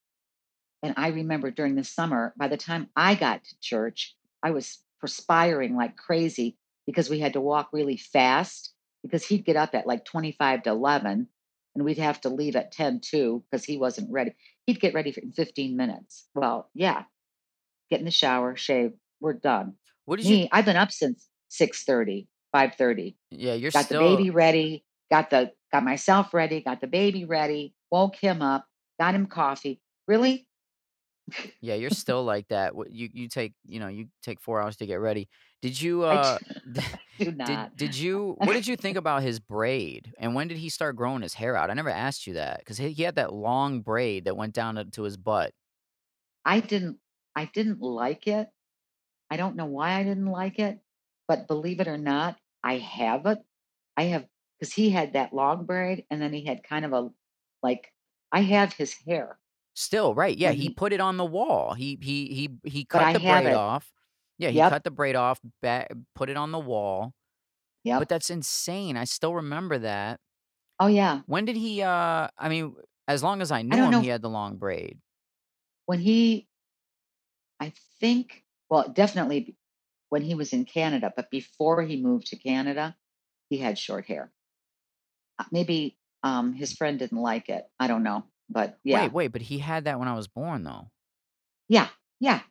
[0.84, 4.79] and I remember during the summer, by the time I got to church, I was
[4.99, 6.57] perspiring like crazy
[6.88, 8.73] because we had to walk really fast
[9.03, 11.27] because he'd get up at, like, 25 to 11,
[11.75, 14.34] and we'd have to leave at 10 too because he wasn't ready.
[14.65, 16.27] He'd get ready for in 15 minutes.
[16.36, 17.05] Well, yeah.
[17.89, 19.75] Get in the shower, shave, we're done.
[20.05, 23.17] What did you Me, I've been up since 6:30, 5:30.
[23.32, 27.73] Yeah, you're Got the baby ready, got the got myself ready, got the baby ready,
[27.91, 28.67] woke him up,
[28.99, 29.82] got him coffee.
[30.07, 30.47] Really?
[31.61, 32.73] Yeah, you're still like that.
[32.89, 35.29] You you take you know, you take 4 hours to get ready.
[35.62, 36.39] Did you, uh,
[36.72, 36.82] do
[37.24, 37.74] do did not.
[37.76, 41.22] did you what did you think about his braid, and when did he start growing
[41.22, 41.70] his hair out?
[41.70, 44.76] I never asked you that 'cause he he had that long braid that went down
[44.76, 45.53] to to his butt.
[46.45, 46.99] I didn't
[47.36, 48.49] I didn't like it.
[49.30, 50.82] I don't know why I didn't like it,
[51.28, 53.39] but believe it or not, I have it.
[53.97, 54.30] I have
[54.62, 57.14] cuz he had that long braid, and then he had kind of a
[57.64, 57.93] like
[58.32, 59.39] I have his hair.
[59.74, 61.74] Still, right, yeah, he he put it on the wall.
[61.76, 63.93] He he he he cut the braid off.
[64.42, 64.64] Yeah, he Yep.
[64.64, 67.14] cut the braid off, ba put it on the wall.
[67.84, 68.02] Yeah.
[68.02, 70.20] But that's insane, I still remember that.
[70.80, 71.22] Oh, yeah.
[71.28, 72.76] When did he, uh I mean,
[73.08, 75.02] as long as I I knew don't him, know he had the long braid.
[75.88, 76.48] When he
[77.60, 79.56] I think well, definitely b
[80.10, 82.98] when he was in Canada, but before he moved to Canada,
[83.50, 84.34] he had short hair.
[85.39, 87.66] Uh, maybe, um, his friend didn't like it.
[87.80, 89.12] I don't know, but Wait, yeah.
[89.12, 90.92] wait, but he had that when I was born, though.
[91.70, 91.89] Yeah,
[92.20, 92.42] yeah.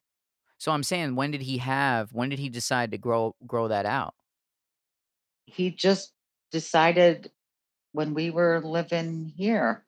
[0.60, 3.86] So, I'm saying, when did he have when did he decide to grow grow that
[3.86, 4.14] out?
[5.44, 6.14] He just
[6.50, 7.30] decided
[7.92, 9.86] when we were living here.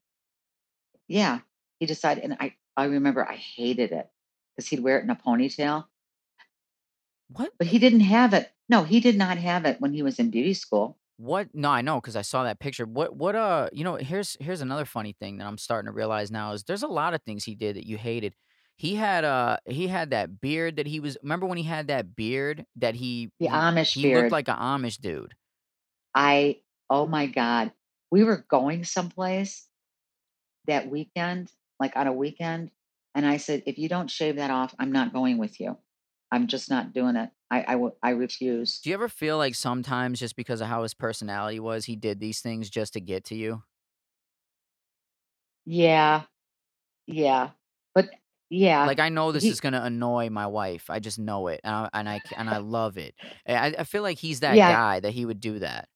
[1.08, 1.40] Yeah,
[1.78, 4.10] he decided and I I remember I hated it
[4.56, 5.86] because he'd wear it in a ponytail.
[7.28, 7.52] What?
[7.56, 10.30] But he didn't have it no, he did not have it when he was in
[10.30, 10.98] beauty school.
[11.18, 12.86] What no, I know because I saw that picture.
[12.86, 16.30] What what, uh you know, here's here's another funny thing that I'm starting to realize
[16.30, 18.34] now is there's a lot of things he did that you hated.
[18.78, 22.16] He had, uh he had that beard that he was remember when he had that
[22.16, 25.34] beard that he The he Amish he looked like an Amish dude.
[26.14, 26.60] I
[26.90, 27.72] oh my god.
[28.10, 29.68] We were going someplace
[30.66, 32.70] that weekend, like, on a weekend,
[33.14, 35.78] and I said, "If you don't shave that off, I'm not going with you.
[36.30, 38.84] I'm just not doing it." I I w I refuse.
[38.84, 42.18] Do you ever feel like sometimes just because of how his personality was, he did
[42.18, 43.62] these things just to get to you?
[45.66, 46.26] Yeah.
[47.06, 47.52] Yeah.
[48.54, 48.88] Yeah.
[48.88, 51.90] Like, I know this is gonna annoy my wife, I just know it, and I
[51.94, 53.14] and I and I love it.
[53.46, 54.78] Eh, I I feel like he's that Yeah.
[54.78, 55.88] guy that he would do that.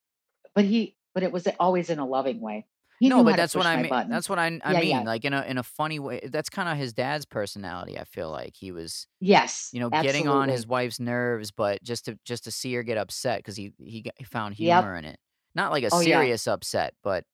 [0.55, 2.67] But he but it was always in a loving way.
[2.99, 5.03] He No, but to that's what I my mea that's what I I Yeah, mean,
[5.03, 5.05] yeah.
[5.05, 8.57] like, in a in a funny way that's kinda his dad's personality, I feel like.
[8.57, 12.53] He was, Yes, you know, getting on his wife's nerves, but just to just to
[12.53, 14.87] see her get upset because he he found Yep.
[14.87, 15.19] humor in it.
[15.55, 16.31] Not like a Oh, yeah.
[16.31, 17.25] serious upset, but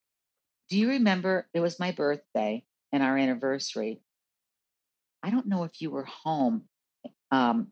[0.69, 4.01] Do you remember it was my birthday and our anniversary.
[5.23, 6.65] I don't know if you were home.
[7.31, 7.71] Um,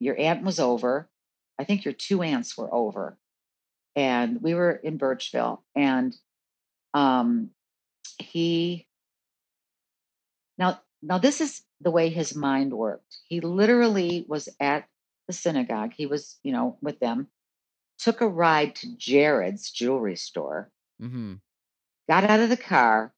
[0.00, 1.10] your aunt was over.
[1.58, 3.18] I think your 2 aunts were over,
[3.96, 6.16] and we were in Birchville, and,
[6.94, 7.50] um,
[8.20, 8.86] he
[10.58, 13.18] now now this is the way his mind worked.
[13.28, 14.88] He literally was at
[15.26, 17.28] the synagogue, he was, you know, with them,
[17.98, 21.40] took a ride to Jared's jewelry store Mhm.
[22.08, 23.14] got out of the car,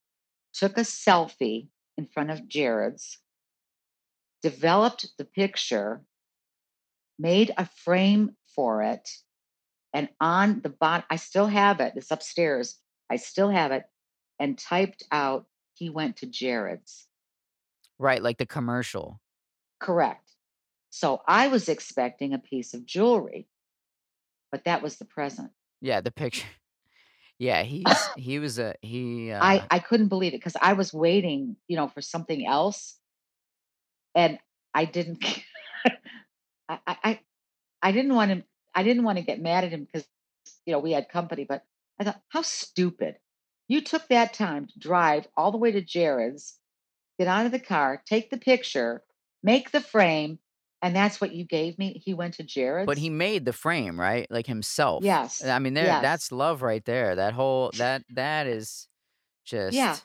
[0.53, 3.19] took a selfie in front of Jared's
[4.43, 6.03] developed the picture
[7.19, 9.09] made a frame for it,
[9.93, 12.79] and on the bot I still have it, it's upstairs,
[13.11, 13.85] I still have it,
[14.39, 17.07] and typed out, he went to Jared's.
[17.99, 19.21] Right, like the commercial.
[19.79, 20.31] Correct.
[20.91, 23.49] So I was expecting a piece of jewelry,
[24.51, 25.51] but that was the present.
[25.81, 26.47] Yeah, the picture.
[27.39, 27.87] Yeah, he's
[28.19, 29.43] he was a he, Uh...
[29.43, 33.00] I I couldn't believe it because I was waiting, you know, for something else,
[34.15, 34.39] and
[34.75, 35.25] I didn't
[36.69, 37.21] I I
[37.83, 40.07] I didn't want him I didn't wanna get mad at him because,
[40.67, 41.65] you know, we had company, but
[42.01, 43.17] I thought, "How stupid.
[43.69, 46.59] You took that time to drive all the way to Jared's,
[47.19, 49.05] get out of the car, take the picture,
[49.43, 50.39] make the frame,
[50.83, 53.99] and that's what you gave me?" He went to Jared's, but he made the frame,
[54.01, 54.27] right?
[54.31, 55.05] Like, himself.
[55.05, 55.45] Yes.
[55.45, 56.03] I mean, there Yes.
[56.03, 57.17] that's love right there.
[57.17, 58.89] That whole that that is
[59.45, 59.97] just Yeah.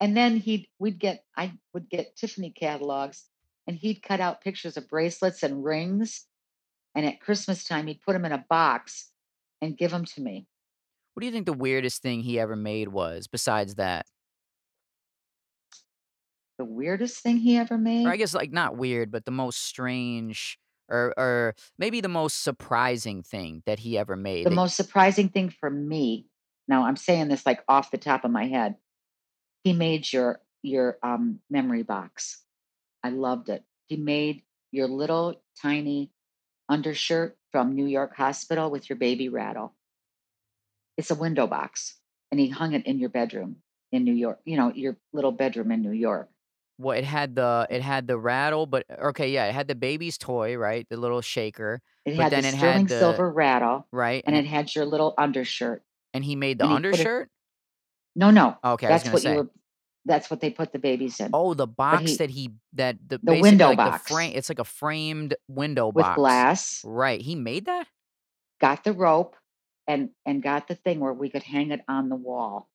[0.00, 3.24] And then he'd we'd get I would get Tiffany catalogs,
[3.66, 6.26] and he'd cut out pictures of bracelets and rings,
[6.94, 9.10] and at Christmas time, he'd put them in a box
[9.60, 10.46] and give them to me.
[11.14, 14.06] what do you think the weirdest thing he ever made was besides that?
[16.58, 18.06] The weirdest thing he ever made?
[18.06, 20.58] Or I guess, like, not weird, but the most strange
[20.88, 25.28] or or maybe the most surprising thing that he ever made The that most surprising
[25.28, 26.26] thing for me
[26.68, 28.76] now I'm saying this, like, off the top of my head,
[29.64, 32.41] he made your your, um, memory box.
[33.02, 33.64] I loved it.
[33.86, 36.12] He made your little tiny
[36.68, 39.76] undershirt from New York Hospital with your baby rattle.
[40.96, 42.00] It's a window box,
[42.30, 45.70] and he hung it in your bedroom in New York, you know, your little bedroom
[45.70, 46.30] in New York.
[46.78, 49.74] Well, it had the it had the rattle, but uh, okay, yeah, it had the
[49.74, 50.88] baby's toy, right?
[50.88, 54.24] The little shaker, It but had the then it had sterling the silver rattle, right,
[54.26, 55.84] and and it it had your little undershirt,
[56.14, 57.30] and he made the and put it undershirt?
[58.14, 59.50] No, no, Okay, I was that's what you were
[60.04, 61.32] that's what they put the babies in.
[61.32, 64.48] Oh, the box he that he that the the window like, the frame box it's
[64.50, 66.12] like a framed window with box.
[66.12, 67.86] glass, Right, he made that?
[68.60, 69.36] got the rope,
[69.86, 72.68] and and got the thing where we could hang it on the wall,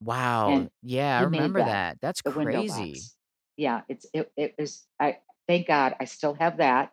[0.00, 1.98] Wow, and yeah, I remember that, that.
[2.00, 2.64] That's the crazy.
[2.66, 3.16] box.
[3.56, 5.18] Yeah, it's it it was I
[5.48, 6.92] thank God I still have that.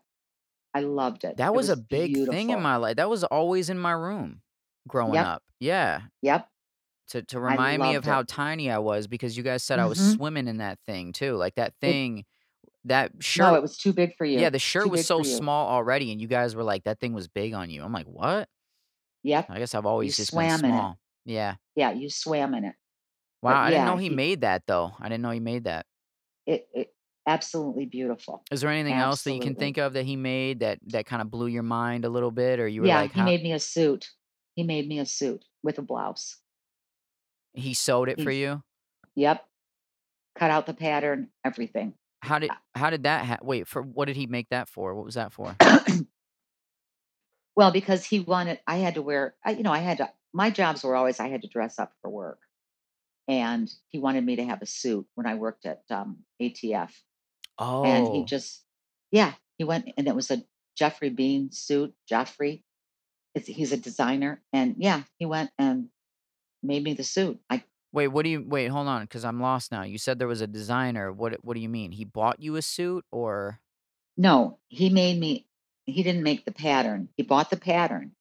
[0.73, 1.37] I loved it.
[1.37, 2.97] That It was a was big thing in my life.
[2.97, 4.41] That was always in my room
[4.87, 5.43] growing Yep, up.
[5.59, 6.50] Yeah, yep,
[7.11, 9.99] to to remind me of how tiny I was because you guys said I was
[9.99, 10.01] Mhm.
[10.01, 11.35] swimming in that thing too.
[11.37, 12.25] Like, that It thing
[12.85, 13.35] that shirt.
[13.35, 14.45] no, it was too big for you.
[14.45, 17.13] yeah, the shirt too was so small already, and you guys were like, "That thing
[17.13, 18.49] was big on you." I'm like, "What?"
[19.23, 20.89] Yep, I guess I've you always just been swam in it.
[20.89, 20.99] small.
[21.25, 21.57] Yeah.
[21.75, 22.75] Yeah, you swam in it.
[23.41, 24.95] Wow, But I didn't know he he made that though.
[24.99, 25.85] I didn't know he made that.
[26.45, 26.95] it it
[27.27, 28.45] absolutely beautiful.
[28.51, 31.23] Is there anything else that you can think of that he made that that kinda
[31.25, 33.53] blew your mind a little bit, or you were Yeah, like, he "How" made me
[33.53, 34.11] a suit.
[34.55, 36.40] He made me a suit with a blouse.
[37.53, 38.63] He sewed it for you?
[39.15, 39.47] yep,
[40.35, 41.95] cut out the pattern, everything.
[42.21, 44.95] How did Uh how did that ha wait, for what did he make that for?
[44.95, 45.59] What was that for?
[47.55, 50.49] Well, because he wanted I had to wear I you know, I had to my
[50.49, 52.39] jobs were always I had to dress up for work,
[53.27, 56.93] and he wanted me to have a suit when I worked at, um, ATF,
[57.57, 58.25] Oh, and he Oh.
[58.25, 58.65] just
[59.11, 60.43] yeah, he went and it was a
[60.77, 62.65] Geoffrey Beene suit, Geoffrey,
[63.35, 65.89] It's he's a designer, and yeah, he went and
[66.63, 67.39] made me the suit.
[67.49, 67.63] I
[67.93, 69.83] Wait, what do you wait, hold on, because I'm lost now.
[69.83, 71.11] You said there was a designer.
[71.11, 71.91] What what do you mean?
[71.91, 73.59] He bought you a suit or
[74.17, 75.47] no, he made me
[75.85, 77.09] he didn't make the pattern.
[77.17, 78.13] He bought the pattern,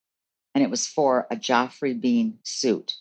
[0.54, 2.94] and it was for a Geoffrey Beene suit.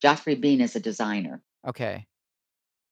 [0.00, 1.42] Geoffrey Beene is a designer.
[1.66, 2.06] Okay.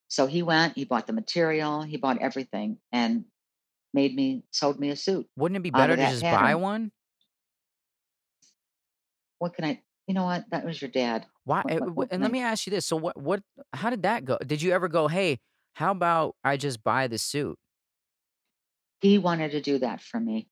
[0.09, 3.25] So he went, he bought the material, he bought everything, and
[3.93, 6.91] made me sold me a suit Wouldn't it be better to just buy one?
[9.39, 10.45] What can I you know what?
[10.51, 11.27] That was your dad.
[11.45, 13.43] Why eh, what w what and let me ask you this, so what what
[13.75, 14.39] how did that go?
[14.39, 15.41] Did you ever go, "Hey,
[15.75, 17.59] how about I just buy the suit?"
[19.01, 20.49] he wanted to do that for me.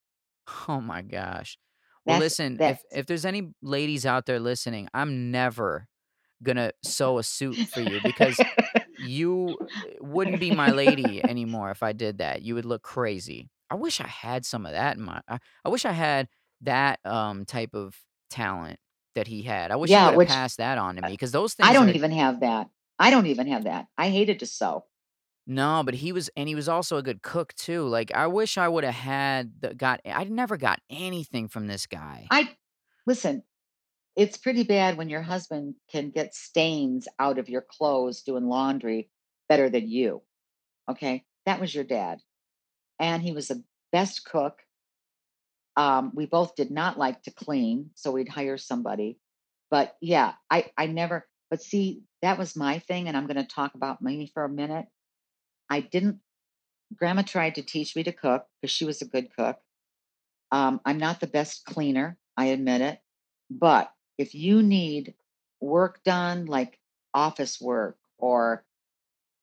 [0.69, 1.59] Oh my gosh.
[2.05, 5.87] Well, That's listen, that if if there's any ladies out there listening, I'm never
[6.43, 8.43] gonna sew a suit for you because
[8.99, 12.43] you eh, wouldn't be my lady anymore if I did that.
[12.43, 13.51] You would look crazy.
[13.71, 16.29] I wish I had some of that in my I, I wish I had
[16.63, 17.97] that um type of
[18.31, 18.81] talent
[19.15, 19.71] that he had.
[19.71, 21.69] I wish Yeah, would have passed that on to me because those things.
[21.69, 22.69] I don't are even have that.
[22.99, 23.89] I don't even have that.
[23.99, 24.85] I hated to sew.
[25.47, 27.87] no, but he was and he was also a good cook too.
[27.89, 31.87] Like I wish I would have had the got I never got anything from this
[31.87, 32.27] guy.
[32.31, 32.51] I
[33.07, 33.43] listen,
[34.17, 39.11] it's pretty bad when your husband can get stains out of your clothes doing laundry
[39.49, 40.23] better than you.
[40.89, 41.25] Okay?
[41.47, 42.21] That was your dad.
[42.99, 44.63] And he was the best cook.
[45.77, 49.19] Um, we both did not like to clean, so we'd hire somebody.
[49.71, 53.75] But yeah, I I never but see, that was my thing, and I'm gonna talk
[53.75, 54.87] about me for a minute.
[55.71, 56.21] I didn't
[56.97, 59.59] grandma tried to teach me to cook because she was a good cook.
[60.51, 63.01] Um, I'm not the best cleaner, I admit it.
[63.51, 65.15] But if you need
[65.61, 66.79] work done, like
[67.15, 68.65] office work or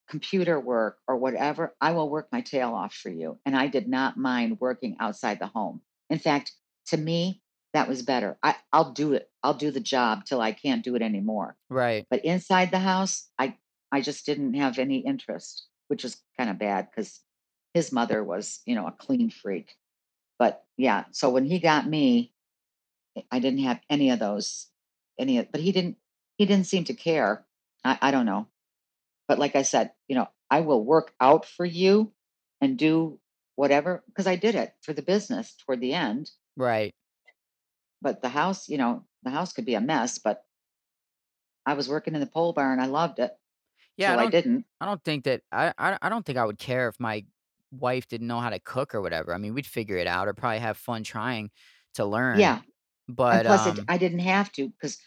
[0.09, 3.39] computer work or whatever, I will work my tail off for you.
[3.45, 5.81] And I did not mind working outside the home.
[6.09, 6.53] In fact,
[6.87, 7.41] to me,
[7.73, 8.37] that was better.
[8.41, 9.29] I, I'll do it.
[9.43, 11.55] I'll do the job till I can't do it anymore.
[11.69, 12.05] Right.
[12.09, 13.57] But inside the house, I
[13.91, 17.21] I just didn't have any interest, which is kind of bad because
[17.73, 19.75] his mother was, you know, a clean freak.
[20.37, 22.33] But yeah, so when he got me,
[23.17, 24.67] eh, I didn't have any of those,
[25.19, 25.97] any of, but he didn't,
[26.37, 27.45] he didn't seem to care.
[27.83, 28.47] I, I don't know.
[29.27, 32.11] But like I said, you know, I will work out for you
[32.61, 33.19] and do
[33.59, 36.31] whatever because I did it for the business toward the end.
[36.55, 36.93] Right.
[38.01, 40.45] But the house, you know, the house could be a mess, but
[41.65, 42.81] I was working in the pole barn.
[42.81, 43.39] I loved it
[43.97, 44.65] Yeah, I I didn't.
[44.81, 47.25] I don't think that I I I don't think I would care if my
[47.71, 49.33] wife didn't know how to cook or whatever.
[49.33, 51.51] I mean, we'd figure it out or probably have fun trying
[51.95, 52.49] to learn.
[52.49, 52.61] Yeah.
[53.31, 54.99] And But, plus it, um I didn't have to because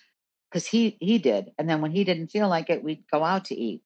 [0.50, 1.52] because he he did.
[1.58, 3.84] And then when he didn't feel like it, we'd go out to eat.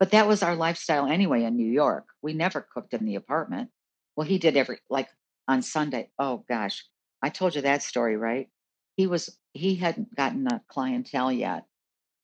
[0.00, 2.08] But that was our lifestyle anyway in New York.
[2.22, 3.70] We never cooked in the apartment.
[4.18, 5.10] Well, he did every like
[5.46, 6.10] on Sunday.
[6.18, 6.84] Oh gosh.
[7.22, 8.48] I told you that story, right?
[8.96, 11.66] He was he hadn't gotten a clientele yet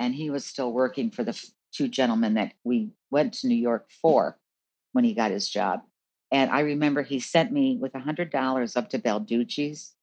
[0.01, 3.55] and he was still working for the f- two gentlemen that we went to New
[3.55, 4.37] York for
[4.91, 5.83] when he got his job.
[6.33, 9.95] And I remember he sent me with a hundred dollars up to Balducci's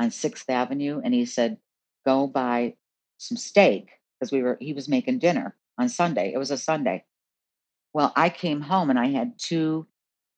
[0.00, 1.58] on Sixth Avenue, and he said,
[2.04, 2.74] "Go buy
[3.18, 6.32] some steak," because we were he was making dinner on Sunday.
[6.34, 7.04] It was a Sunday.
[7.94, 9.86] Well, I came home and I had two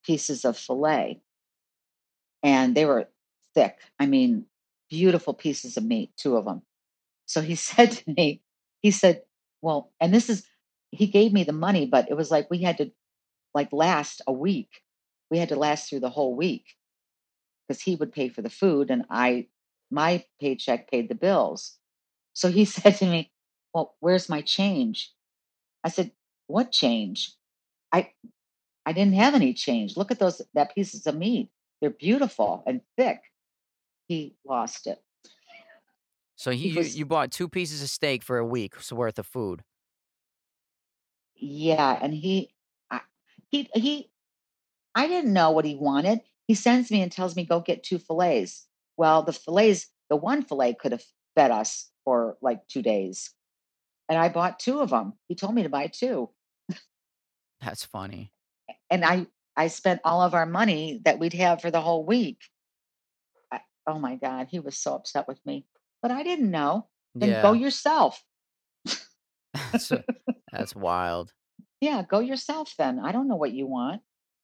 [0.04, 1.20] pieces of filet,
[2.42, 3.08] and they were
[3.54, 3.76] thick.
[3.98, 4.46] I mean,
[4.90, 6.62] beautiful pieces of meat, two of them.
[7.26, 8.42] So he said to me,
[8.82, 9.22] he said,
[9.62, 10.46] "Well," and this is
[10.90, 12.92] he gave me the money, but it was like we had to
[13.54, 14.82] like last a week.
[15.30, 16.64] We had to last through the whole week
[17.66, 19.48] because he would pay for the food and I
[19.90, 21.78] my paycheck paid the bills.
[22.34, 23.32] So he said to me,
[23.74, 25.12] "Well, where's my change?"
[25.84, 26.12] I said,
[26.48, 27.34] "What change?
[27.92, 28.12] I
[28.88, 29.96] I didn't have any change.
[29.96, 31.50] Look at those that pieces of meat.
[31.80, 33.22] They're beautiful and thick."
[34.08, 35.02] He lost it.
[36.36, 39.18] so he He you was you bought 2 pieces of steak for a week's worth
[39.18, 39.64] of food.
[41.36, 42.52] yeah, and he
[42.90, 43.00] I,
[43.50, 44.10] he he
[44.94, 46.22] I didn't know what he wanted.
[46.48, 48.68] He sends me and tells me go get two fillets.
[48.96, 51.04] Well, the fillets, the one fillet could have
[51.36, 53.34] fed us for like 2 days.
[54.08, 55.14] And I bought 2 of them.
[55.28, 56.30] He told me to buy 2.
[57.60, 58.32] That's funny.
[58.90, 62.38] And I I spent all of our money that we'd have for the whole week.
[63.52, 65.66] I, oh my god, he was so upset with me.
[66.00, 66.86] But I didn't know.
[67.14, 68.22] Then go yourself.
[69.72, 69.92] That's
[70.52, 71.32] that's wild.
[71.80, 73.00] Yeah, go yourself then.
[73.00, 74.02] I don't know what you want.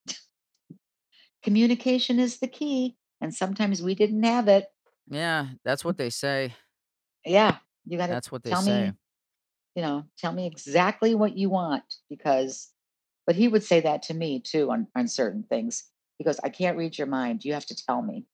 [1.42, 4.66] Communication is the key, and sometimes we didn't have it.
[5.08, 6.54] Yeah, that's what they say.
[7.24, 8.86] Yeah, you got to That's what they tell say.
[8.86, 8.92] me,
[9.74, 12.70] you know, tell me exactly what you want because
[13.26, 15.90] but he would say that to me too on on certain things.
[16.18, 17.44] He goes, "I can't read your mind.
[17.44, 18.26] You have to tell me."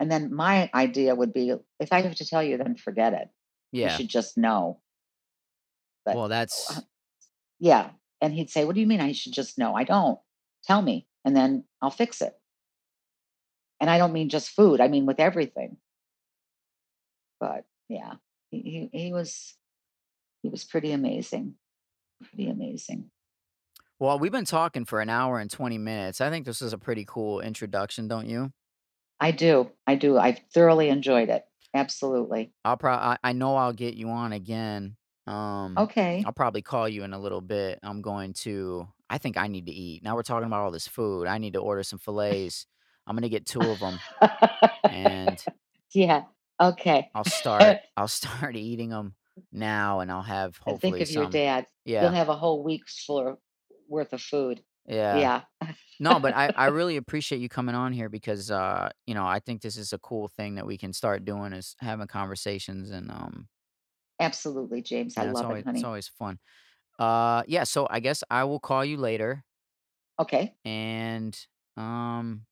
[0.00, 3.28] And then my idea would be if I have to tell you then forget it.
[3.84, 4.80] You should just know.
[6.04, 6.82] But Well, uh, that's
[7.58, 9.74] yeah, and he'd say, "What do you mean I should just know?
[9.74, 10.20] I don't.
[10.64, 12.38] Tell me and then I'll fix it."
[13.80, 14.80] And I don't mean just food.
[14.80, 15.78] I mean with everything.
[17.40, 18.14] But yeah,
[18.50, 19.56] he he, he was
[20.42, 21.56] he was pretty amazing.
[22.22, 23.10] Pretty amazing.
[23.98, 26.20] Well, we've been talking for an hour and 20 minutes.
[26.20, 28.52] I think this is a pretty cool introduction, don't you?
[29.20, 29.72] I do.
[29.88, 30.18] I do.
[30.18, 31.44] I've thoroughly enjoyed it.
[31.72, 32.52] Absolutely.
[32.64, 34.96] I'll pro I I know I'll get you on again.
[35.26, 36.24] Um, Okay.
[36.24, 37.78] I'll probably call you in a little bit.
[37.82, 40.02] I'm going to I think I need to eat.
[40.02, 41.26] Now we're talking about all this food.
[41.26, 42.66] I need to order some fillets.
[43.06, 44.00] I'm gonna get 2 of them,
[44.88, 45.44] and
[45.94, 46.24] yeah.
[46.60, 47.10] Okay.
[47.14, 49.16] I'll start I'll start eating them
[49.52, 51.66] now, and I'll have And think hopefully of your some dad.
[51.98, 53.40] You'll Yeah, have a whole week's full
[53.88, 54.64] worth of food.
[54.86, 55.28] yeah.
[55.28, 55.44] Yeah.
[56.00, 59.40] No, but I I really appreciate you coming on here because, uh, you know, I
[59.40, 63.10] think this is a cool thing that we can start doing is having conversations and,
[63.10, 63.48] um,
[64.18, 65.16] Absolutely, James.
[65.16, 66.38] I love it, always it's always fun.
[66.98, 69.44] Uh, yeah, so I guess I will call you later
[70.18, 70.56] Okay.
[70.64, 71.38] and,
[71.76, 72.46] um,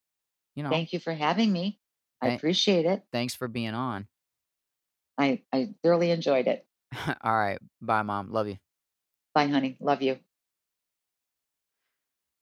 [0.56, 1.80] you know, Thank you for having me.
[2.20, 3.06] I thank appreciate it.
[3.12, 4.08] thanks for being on.
[5.16, 6.66] I I thoroughly enjoyed it.
[7.24, 8.30] Alright, bye, mom.
[8.30, 8.58] Love you.
[9.34, 9.76] Bye, honey.
[9.80, 10.20] Love you.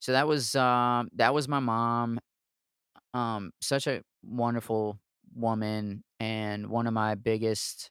[0.00, 2.18] So that was, um, that was my mom.
[3.14, 4.98] Um, such a wonderful
[5.34, 7.90] woman and one of my biggest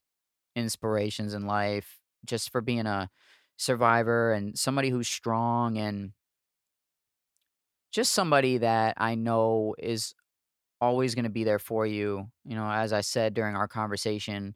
[0.56, 3.10] inspirations in life just for being a
[3.58, 6.12] survivor and somebody who's strong and
[7.92, 10.14] just somebody that I know is
[10.82, 12.30] always going to be there for you.
[12.46, 14.56] You know, as I said during our conversation,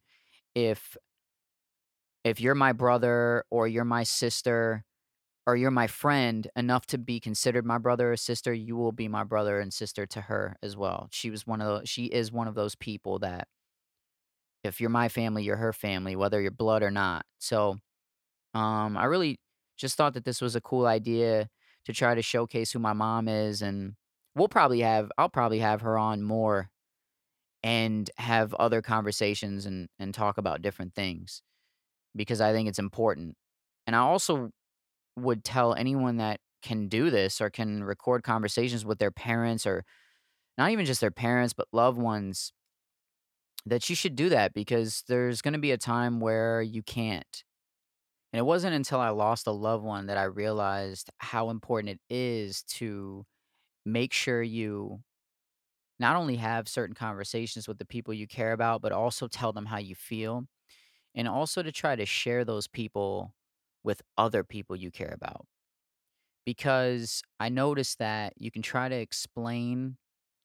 [0.55, 0.97] if
[2.23, 4.83] if you're my brother or you're my sister
[5.45, 9.07] or you're my friend enough to be considered my brother or sister, you will be
[9.07, 11.07] my brother and sister to her as well.
[11.11, 13.47] She was one of tho she is one of those people that
[14.63, 17.25] if you're my family, you're her family, whether you're blood or not.
[17.39, 17.77] So,
[18.53, 19.39] um, I really
[19.77, 21.49] just thought that this was a cool idea
[21.85, 23.95] to try to showcase who my mom is, and
[24.35, 26.69] we'll probably have I'll probably have her on more
[27.63, 31.41] and have other conversations and and talk about different things
[32.15, 33.35] because I think it's important.
[33.87, 34.51] And I also
[35.17, 39.83] would tell anyone that can do this or can record conversations with their parents or
[40.57, 42.53] not even just their parents, but loved ones
[43.65, 47.43] that you should do that because there's going to be a time where you can't.
[48.31, 52.13] And it wasn't until I lost a loved one that I realized how important it
[52.13, 53.25] is to
[53.85, 55.01] make sure you
[55.99, 59.65] not only have certain conversations with the people you care about, but also tell them
[59.67, 60.45] how you feel.
[61.15, 63.33] And also to try to share those people
[63.83, 65.45] with other people you care about.
[66.45, 69.97] Because I noticed that you can try to explain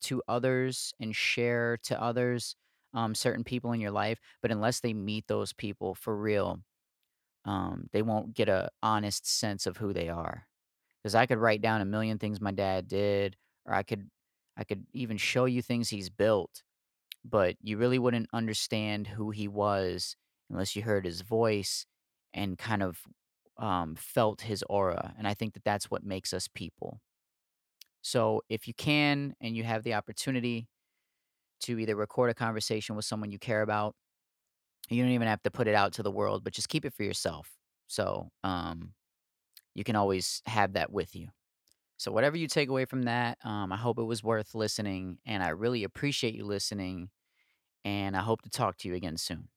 [0.02, 2.54] to others and share to others
[2.94, 6.60] um, certain people in your life, but unless they meet those people for real,
[7.44, 10.46] um, they won't get a honest sense of who they are.
[11.02, 13.36] Because I could write down a million things my dad did,
[13.66, 14.10] or I could
[14.56, 16.62] I could even show you things he's built,
[17.24, 20.16] but you really wouldn't understand who he was
[20.50, 21.86] unless you heard his voice
[22.34, 23.02] and kind of
[23.58, 25.14] um, felt his aura.
[25.18, 27.00] And I think that that's what makes us people.
[28.02, 30.68] So if you can and you have the opportunity
[31.60, 33.94] to either record a conversation with someone you care about,
[34.88, 36.94] you don't even have to put it out to the world, but just keep it
[36.94, 37.50] for yourself.
[37.86, 38.92] So um,
[39.74, 41.28] you can always have that with you.
[41.96, 45.42] So whatever you take away from that, um, I hope it was worth listening, and
[45.42, 47.10] I really appreciate you listening.
[47.84, 49.48] And I hope to talk to you again soon.